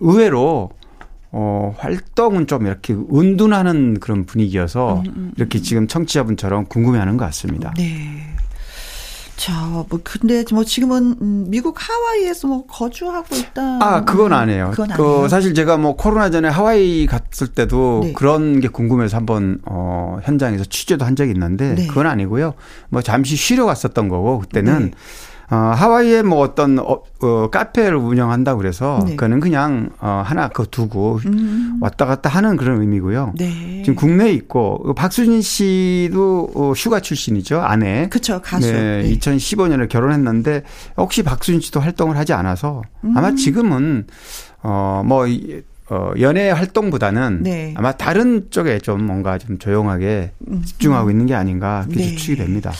[0.00, 0.70] 의외로
[1.32, 5.02] 어, 활동은 좀 이렇게 은둔하는 그런 분위기여서
[5.36, 7.72] 이렇게 지금 청취자분처럼 궁금해하는 것 같습니다.
[7.76, 8.34] 네.
[9.36, 13.78] 자, 뭐 근데 뭐 지금은 음, 미국 하와이에서 뭐 거주하고 있다.
[13.80, 14.68] 아, 그건 안 해요.
[14.72, 15.28] 그건 그 아니에요.
[15.28, 18.12] 사실 제가 뭐 코로나 전에 하와이 갔을 때도 네.
[18.12, 21.86] 그런 게 궁금해서 한번 어 현장에서 취재도 한 적이 있는데 네.
[21.86, 22.54] 그건 아니고요.
[22.90, 24.90] 뭐 잠시 쉬러 갔었던 거고 그때는 네.
[25.52, 29.16] 어 하와이에 뭐 어떤 어, 어 카페를 운영한다 그래서 네.
[29.16, 31.76] 그거는 그냥 어 하나 그 두고 음.
[31.82, 33.34] 왔다 갔다 하는 그런 의미고요.
[33.36, 33.82] 네.
[33.82, 38.08] 지금 국내에 있고 그 박수진 씨도 어, 휴가 출신이죠 아내.
[38.08, 38.72] 그쵸 가수.
[38.72, 39.14] 네, 네.
[39.18, 40.62] 2015년에 결혼했는데
[40.96, 43.14] 혹시 박수진 씨도 활동을 하지 않아서 음.
[43.14, 44.06] 아마 지금은
[44.62, 45.26] 어 뭐
[45.90, 47.74] 어, 연예 활동보다는 네.
[47.76, 50.32] 아마 다른 쪽에 좀 뭔가 좀 조용하게
[50.64, 52.16] 집중하고 있는 게 아닌가 그렇게 네.
[52.16, 52.72] 추측이 됩니다.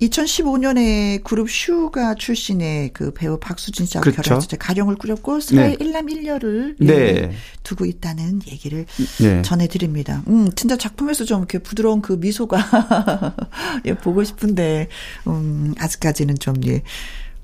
[0.00, 4.22] 2015년에 그룹 슈가 출신의 그 배우 박수진 씨하고 그렇죠.
[4.22, 5.76] 결혼해서 이제 가정을 꾸렸고 사회 네.
[5.78, 6.92] 일남 일녀를 네.
[6.94, 7.32] 예,
[7.62, 8.86] 두고 있다는 얘기를
[9.20, 9.42] 네.
[9.42, 10.22] 전해드립니다.
[10.28, 12.58] 음, 진짜 작품에서 좀 이렇게 부드러운 그 미소가
[13.86, 14.88] 예, 보고 싶은데
[15.26, 16.82] 음, 아직까지는 좀 예,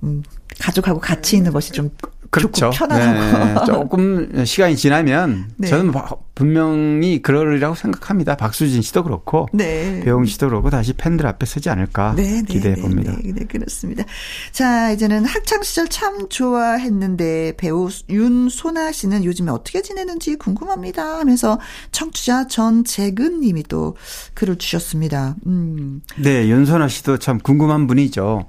[0.02, 0.22] 음,
[0.58, 1.90] 가족하고 같이 있는 것이 좀
[2.30, 2.70] 그렇죠.
[2.70, 5.68] 좋고 편안하고 네, 조금 시간이 지나면 네.
[5.68, 8.36] 저는 바- 분명히 그러리라고 생각합니다.
[8.36, 10.02] 박수진 씨도 그렇고 네.
[10.04, 13.16] 배용 씨도 그렇고 다시 팬들 앞에 서지 않을까 네, 네, 기대해 네, 봅니다.
[13.20, 14.04] 네, 네, 그렇습니다.
[14.52, 21.58] 자, 이제는 학창 시절 참 좋아했는데 배우 윤소나 씨는 요즘에 어떻게 지내는지 궁금합니다 하면서
[21.90, 23.96] 청취자 전재근 님이 또
[24.34, 25.34] 글을 주셨습니다.
[25.46, 26.02] 음.
[26.16, 28.46] 네, 윤소나 씨도 참 궁금한 분이죠.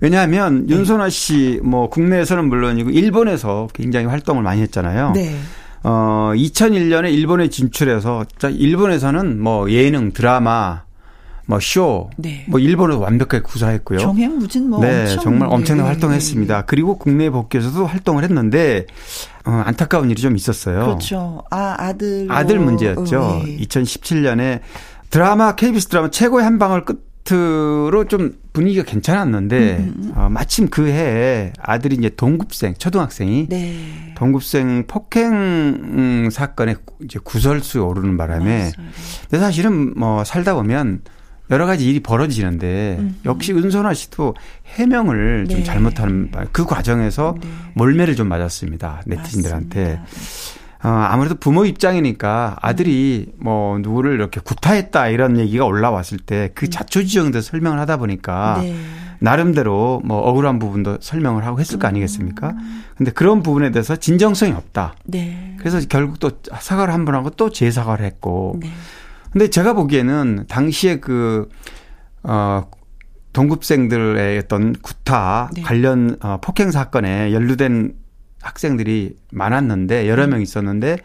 [0.00, 0.74] 왜냐하면 네.
[0.76, 5.12] 윤소나 씨 뭐 국내에서는 물론이고 일본에서 굉장히 활동을 많이 했잖아요.
[5.12, 5.36] 네.
[5.82, 10.82] 어, 2001년에 일본에 진출해서 자, 일본에서는 뭐 예능, 드라마,
[11.46, 12.44] 뭐 쇼, 네.
[12.48, 13.98] 뭐 일본에서 완벽하게 구사했고요.
[13.98, 16.62] 정행무진 뭐 네, 엄청 정말 엄청난 예, 활동했습니다.
[16.66, 18.86] 그리고 국내 복귀에서도 활동을 했는데
[19.44, 20.84] 어, 안타까운 일이 좀 있었어요.
[20.84, 21.42] 그렇죠.
[21.50, 23.20] 아, 아들 아들 문제였죠.
[23.20, 23.56] 어, 예.
[23.58, 24.60] 2017년에
[25.10, 30.88] 드라마 KBS 드라마 최고의 한 방울 끝 으로 좀 분위기가 괜찮았는데 음, 어, 마침 그
[30.88, 34.12] 해에 아들이 이제 동급생 초등학생이 네.
[34.16, 38.72] 동급생 폭행 음, 사건에 구- 이제 구설수에 오르는 바람에 맞아요.
[39.30, 41.02] 근데 사실은 뭐 살다 보면
[41.50, 44.34] 여러 가지 일이 벌어지는데 역시 은선아 씨도
[44.74, 45.64] 해명을 좀 네.
[45.64, 47.48] 잘못하는 바- 그 과정에서 네.
[47.74, 50.59] 몰매를 좀 맞았습니다 네티즌들한테 맞습니다.
[50.82, 57.40] 어, 아무래도 부모 입장이니까 아들이 뭐 누구를 이렇게 구타했다 이런 얘기가 올라왔을 때 그 자초지종에서
[57.42, 58.74] 설명을 하다 보니까 네.
[59.18, 62.54] 나름대로 뭐 억울한 부분도 설명을 하고 했을 거 아니겠습니까?
[62.96, 64.94] 근데 그런 부분에 대해서 진정성이 없다.
[65.04, 65.54] 네.
[65.58, 68.56] 그래서 결국 또 사과를 한 번 하고 또 재사과를 했고.
[68.60, 68.70] 네.
[69.30, 71.48] 근데 제가 보기에는 당시에 그,
[72.22, 72.62] 어,
[73.34, 75.62] 동급생들의 어떤 구타 네.
[75.62, 77.92] 관련 어, 폭행 사건에 연루된
[78.42, 80.98] 학생들이 많았는데 여러 명 있었는데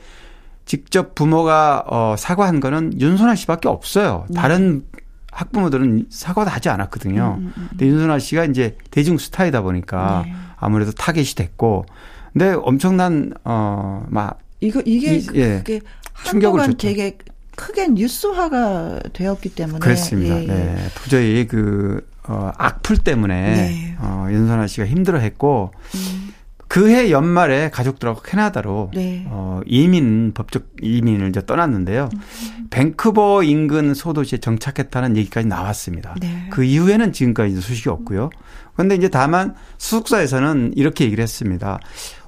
[0.66, 4.26] 직접 부모가 어, 사과한 거는 윤선아 씨밖에 없어요.
[4.30, 4.40] 네.
[4.40, 4.84] 다른
[5.32, 7.38] 학부모들은 사과도 하지 않았거든요.
[7.40, 10.34] 음, 근데 윤선아 씨가 이제 대중 스타이다 보니까 네.
[10.58, 11.86] 아무래도 타겟이 됐고
[12.34, 15.58] 근데 엄청난 어막 이거 이게 이- 예.
[15.58, 15.82] 그게
[16.24, 16.78] 충격을 줬죠.
[16.78, 17.18] 되게
[17.56, 20.36] 크게 뉴스화가 되었기 때문에 그렇습니다.
[20.38, 20.48] 예, 예.
[20.48, 20.88] 네.
[20.96, 23.96] 도저히 그, 어, 악플 때문에, 네.
[24.00, 26.25] 어, 윤선아 씨가 힘들어 했고, 음,
[26.68, 29.26] 그해 연말에 가족들하고 캐나다로, 네.
[29.30, 32.10] 어, 이민, 법적 이민을 이제 떠났는데요.
[32.14, 32.68] 음.
[32.72, 36.16] 밴쿠버 인근 소도시에 정착했다는 얘기까지 나왔습니다.
[36.20, 36.48] 네.
[36.50, 38.30] 그 이후에는 지금까지 소식이 없고요.
[38.74, 41.80] 그런데 이제 다만 수속사에서는 이렇게 얘기를 했습니다.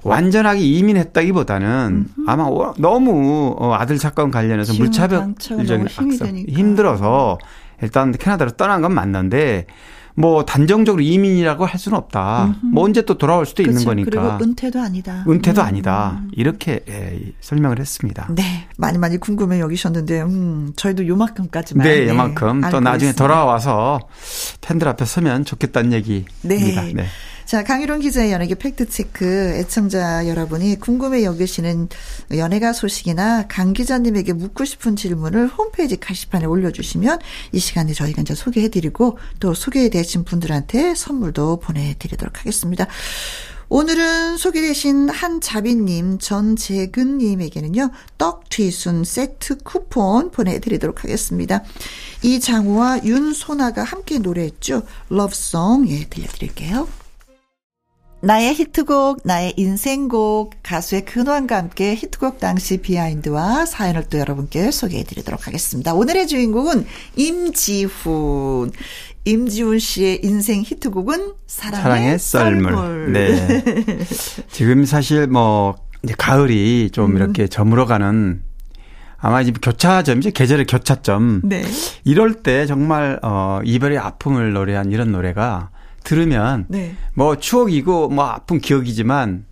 [0.02, 6.52] 완전하게 이민했다기보다는 아마 워- 너무 어, 아들 사건 관련해서 물차별적인 드니까.
[6.52, 7.38] 힘들어서
[7.82, 9.66] 일단 캐나다로 떠난 건 맞는데
[10.18, 12.56] 뭐 단정적으로 이민이라고 할 수는 없다.
[12.72, 13.88] 뭐 언제 또 돌아올 수도 있는 그렇죠.
[13.88, 14.10] 거니까.
[14.10, 15.24] 그리고 은퇴도 아니다.
[15.28, 15.66] 은퇴도 음.
[15.66, 16.22] 아니다.
[16.32, 18.26] 이렇게 예, 설명을 했습니다.
[18.34, 21.86] 네, 많이 많이 궁금해 여기셨는데, 음, 저희도 요만큼까지만.
[21.86, 23.24] 네, 이만큼 또 알고 나중에 있습니다.
[23.24, 24.00] 돌아와서
[24.60, 26.32] 팬들 앞에 서면 좋겠다는 얘기입니다.
[26.42, 26.92] 네.
[26.94, 27.06] 네.
[27.48, 29.24] 자, 강유론 기자의 연예계 팩트체크
[29.56, 31.88] 애청자 여러분이 궁금해 여기시는
[32.36, 37.20] 연예가 소식이나 강 기자님에게 묻고 싶은 질문을 홈페이지 게시판에 올려주시면
[37.52, 42.86] 이 시간에 저희가 이제 소개해드리고 또 소개되신 분들한테 선물도 보내드리도록 하겠습니다.
[43.70, 51.64] 오늘은 소개되신 한자비님, 전재근님에게는요, 떡 뒤순 세트 쿠폰 보내드리도록 하겠습니다.
[52.22, 54.82] 이장우와 윤소나가 함께 노래했죠.
[55.08, 56.86] 러브송, 예, 들려드릴게요.
[58.20, 65.46] 나의 히트곡, 나의 인생곡, 가수의 근황과 함께 히트곡 당시 비하인드와 사연을 또 여러분께 소개해 드리도록
[65.46, 65.94] 하겠습니다.
[65.94, 66.84] 오늘의 주인공은
[67.16, 68.72] 임지훈.
[69.24, 73.12] 임지훈 씨의 인생 히트곡은 사랑의, 사랑의 썰물.
[73.12, 73.64] 네.
[74.50, 77.16] 지금 사실 뭐 이제 가을이 좀 음.
[77.16, 78.42] 이렇게 저물어가는
[79.18, 80.30] 아마 지금 교차점이죠.
[80.30, 81.42] 계절의 교차점.
[81.44, 81.62] 네.
[82.04, 85.70] 이럴 때 정말 어 이별의 아픔을 노래한 이런 노래가
[86.08, 86.94] 들으면 네.
[87.12, 89.44] 뭐 추억이고 뭐 아픈 기억이지만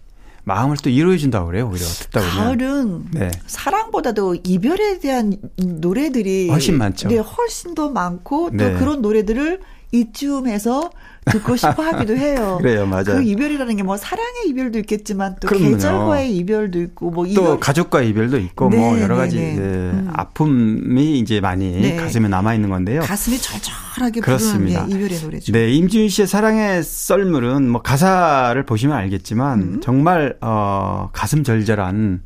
[0.44, 1.68] 마음을 또 위로해 준다고 그래요.
[1.70, 2.34] 오히려 듣다 보면.
[2.34, 3.30] 가을은 네.
[3.46, 7.08] 사랑보다도 이별에 대한 노래들이 훨씬 많죠.
[7.08, 8.72] 네, 훨씬 더 많고 또 네.
[8.78, 9.60] 그런 노래들을
[9.92, 10.90] 이쯤에서
[11.30, 12.58] 듣고 싶어 하기도 해요.
[12.62, 13.04] 그래요, 맞아요.
[13.04, 15.70] 그 이별이라는 게 뭐 사랑의 이별도 있겠지만 또 그럼요.
[15.70, 19.52] 계절과의 이별도 있고 뭐또 이별 가족과 이별도 있고 뭐 네, 여러 네, 가지 네.
[19.52, 20.10] 이제 음.
[20.12, 21.94] 아픔이 이제 많이 네.
[21.96, 23.02] 가슴에 남아 있는 건데요.
[23.02, 24.86] 가슴이 절절하게 부르는 그렇습니다.
[24.90, 25.52] 예, 이별의 노래죠.
[25.52, 29.80] 네, 임지훈 씨의 사랑의 썰물은 뭐 가사를 보시면 알겠지만 음.
[29.82, 32.22] 정말 어 가슴 절절한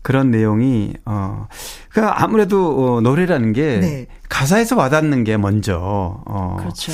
[0.00, 1.48] 그런 내용이 어
[1.90, 4.06] 그러니까 아무래도 어, 노래라는 게 네.
[4.28, 6.92] 가사에서 와닿는 게 먼저 어 그렇죠.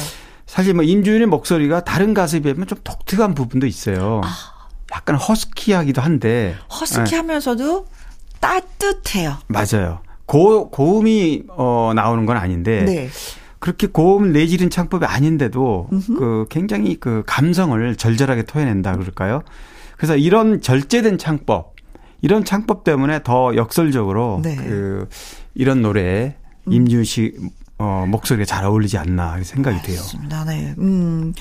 [0.50, 4.20] 사실 뭐 임주윤의 목소리가 다른 가수에 비하면 좀 독특한 부분도 있어요.
[4.92, 6.56] 약간 허스키하기도 한데.
[6.68, 7.86] 허스키하면서도
[8.40, 9.36] 따뜻해요.
[9.46, 10.00] 맞아요.
[10.26, 13.08] 고, 고음이 어, 나오는 건 아닌데 네.
[13.60, 15.88] 그렇게 고음 내지른 창법이 아닌데도
[16.18, 19.42] 그 굉장히 그 감성을 절절하게 토해낸다 그럴까요?
[19.96, 21.76] 그래서 이런 절제된 창법,
[22.22, 24.56] 이런 창법 때문에 더 역설적으로 네.
[24.56, 25.08] 그
[25.54, 26.34] 이런 노래에
[26.68, 27.34] 임지훈 씨
[27.82, 29.96] 어, 목소리가 잘 어울리지 않나 생각이 돼요.
[29.96, 30.44] 맞습니다.
[30.44, 30.74] 네.
[30.78, 31.32] 음.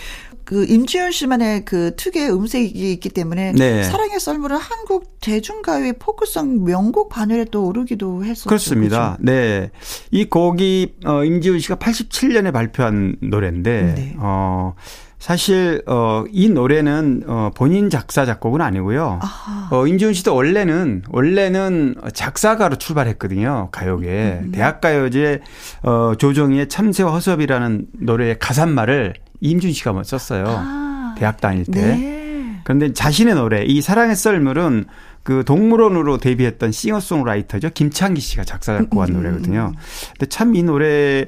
[0.45, 3.83] 그 임지훈 씨만의 그 특유의 음색이 있기 때문에 네.
[3.83, 8.47] 사랑의 썰물은 한국 대중가요의 포크성 명곡 반열에 또 오르기도 했었죠.
[8.47, 9.17] 그렇습니다.
[9.17, 9.31] 그죠?
[9.31, 9.69] 네.
[10.11, 14.15] 이 곡이 어 임지훈 씨가 87년에 발표한 노래인데 네.
[14.17, 14.73] 어
[15.19, 19.19] 사실 어이 노래는 어 본인 작사 작곡은 아니고요.
[19.21, 19.67] 아하.
[19.75, 23.67] 어 임지훈 씨도 원래는 원래는 작사가로 출발했거든요.
[23.71, 24.39] 가요계.
[24.45, 24.51] 음.
[24.53, 25.41] 대학가요제
[25.83, 30.45] 어 조정희의 참새와 허섭이라는 노래의 가사말을 임지훈 씨가 뭐 썼어요.
[30.47, 31.15] 아.
[31.17, 31.81] 대학 다닐 때.
[31.81, 32.61] 네.
[32.63, 34.85] 그런데 자신의 노래 이 사랑의 썰물은
[35.23, 39.73] 그 동물원으로 데뷔했던 싱어송라이터죠 김창기 씨가 작사 음, 작곡한 노래거든요.
[40.13, 41.25] 근데 참 이 노래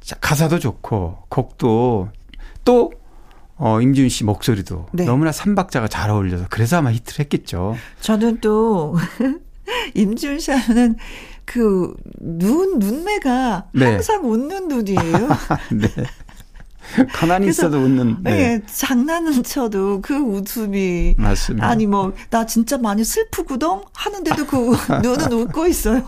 [0.00, 2.08] 자- 가사도 좋고 곡도
[2.64, 2.92] 또
[3.58, 5.04] 어, 임지훈 씨 목소리도 네.
[5.04, 7.76] 너무나 삼박자가 잘 어울려서 그래서 아마 히트를 했겠죠.
[8.00, 8.96] 저는 또
[9.94, 10.96] 임지훈 씨 하면은
[11.44, 13.84] 그 눈 눈매가 네.
[13.92, 15.28] 항상 웃는 눈이에요.
[15.72, 15.88] 네.
[17.12, 18.16] 가만히 있어도 웃는.
[18.22, 18.30] 네.
[18.32, 21.66] 예, 장난은 쳐도 그 웃음이 맞습니다.
[21.66, 26.02] 아니 뭐 나 진짜 많이 슬프구동 하는데도 그 눈은 웃고 있어요.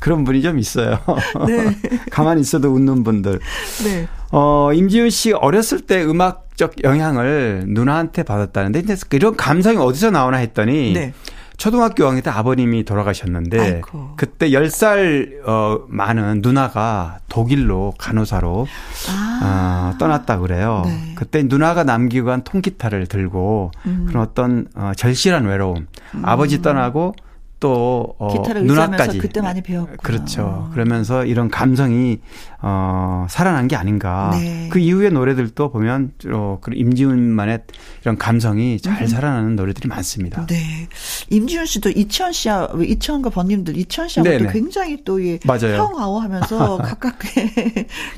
[0.00, 0.98] 그런 분이 좀 있어요.
[1.46, 1.76] 네.
[2.10, 3.40] 가만히 있어도 웃는 분들.
[3.84, 4.08] 네.
[4.30, 10.38] 어, 임지훈 씨 어렸을 때 음악 적 영향을 누나한테 받았다는데 근데 이런 감성이 어디서 나오나
[10.38, 11.12] 했더니 네.
[11.56, 14.14] 초등학교 5학년 때 아버님이 돌아가셨는데 아이고.
[14.16, 18.66] 그때 10살 어 많은 누나가 독일로 간호사로
[19.10, 19.92] 아.
[19.94, 20.82] 어, 떠났다 그래요.
[20.84, 21.12] 네.
[21.14, 24.06] 그때 누나가 남기고 간 통기타를 들고 음.
[24.08, 25.86] 그런 어떤 어, 절실한 외로움.
[26.22, 27.14] 아버지 떠나고
[27.62, 29.96] 또 어, 기타를 누나까지 그때 많이 배웠구나.
[30.02, 30.68] 그렇죠.
[30.72, 32.18] 그러면서 이런 감성이
[32.60, 34.30] 어 살아난 게 아닌가.
[34.32, 34.68] 네.
[34.72, 37.60] 그 이후의 노래들도 보면 어, 그 임지훈만의
[38.02, 40.44] 이런 감성이 잘 살아나는 노래들이 많습니다.
[40.46, 40.88] 네.
[41.30, 44.52] 임지훈 씨도 이천 씨와 이천과 번님들 이천 씨하고 또 네네.
[44.52, 45.76] 굉장히 또 예, 맞아요.
[45.76, 47.52] 형하고 하면서 가깝게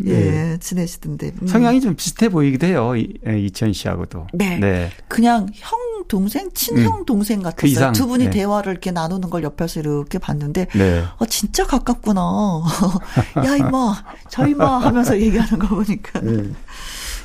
[0.07, 0.59] 예, 네.
[0.59, 1.33] 지내시던데.
[1.43, 1.47] 음.
[1.47, 2.97] 성향이 좀 비슷해 보이기도 해요.
[2.97, 4.29] 이, 예, 이천 씨하고도.
[4.33, 4.91] 네.
[5.07, 5.79] 그냥 형
[6.09, 7.93] 동생 친형 동생 같았어요.
[7.93, 8.31] 그 두 분이 네.
[8.31, 11.05] 대화를 이렇게 나누는 걸 옆에서 이렇게 봤는데 네.
[11.19, 12.21] 어 진짜 가깝구나.
[13.45, 13.95] 야 이마
[14.29, 16.21] 저 이마 하면서 얘기하는 거 보니까.
[16.21, 16.45] 네.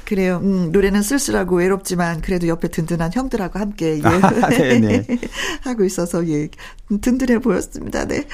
[0.05, 0.39] 그래요.
[0.41, 4.01] 음, 노래는 쓸쓸하고 외롭지만 그래도 옆에 든든한 형들하고 함께 예.
[4.03, 5.05] 아, 네네.
[5.61, 6.49] 하고 있어서 예
[7.01, 8.05] 든든해 보였습니다.
[8.05, 8.25] 네.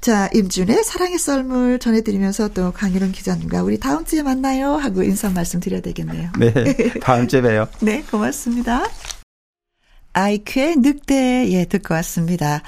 [0.00, 5.58] 자 임준의 사랑의 썰물 전해드리면서 또 강유론 기자님과 우리 다음 주에 만나요 하고 인사 말씀
[5.58, 6.30] 드려야 되겠네요.
[6.38, 6.52] 네.
[7.02, 7.66] 다음 주에 봬요.
[7.80, 8.84] 네, 고맙습니다.
[10.16, 12.62] 아이큐의 늑대, 예, 듣고 왔습니다.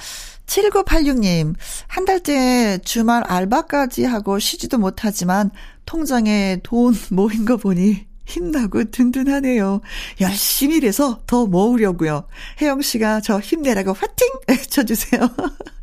[0.44, 1.55] 7986님,
[1.86, 5.51] 한 달째 주말 알바까지 하고 쉬지도 못하지만
[5.86, 9.80] 통장에 돈 모인 거 보니 힘나고 든든하네요.
[10.20, 12.28] 열심히 일해서 더 모으려고요.
[12.61, 14.28] 혜영 씨가 저 힘내라고 화팅!
[14.68, 15.22] 쳐주세요.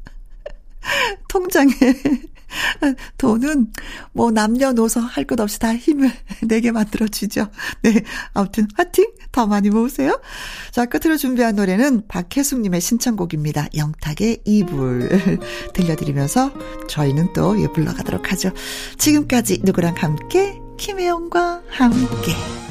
[1.28, 1.74] 통장에
[3.18, 3.72] 돈은
[4.14, 6.12] 뭐 남녀노소 할 것 없이 다 힘을
[6.44, 7.48] 내게 만들어주죠.
[7.82, 8.04] 네.
[8.34, 9.06] 아무튼 화팅!
[9.36, 10.22] 더 많이 모으세요.
[10.72, 13.68] 자, 끝으로 준비한 노래는 박혜숙님의 신청곡입니다.
[13.76, 15.10] 영탁의 이불
[15.76, 16.54] 들려드리면서
[16.88, 18.52] 저희는 또 예, 불러가도록 하죠.
[18.98, 20.58] 지금까지 누구랑 함께?
[20.78, 22.65] 김혜영과 함께.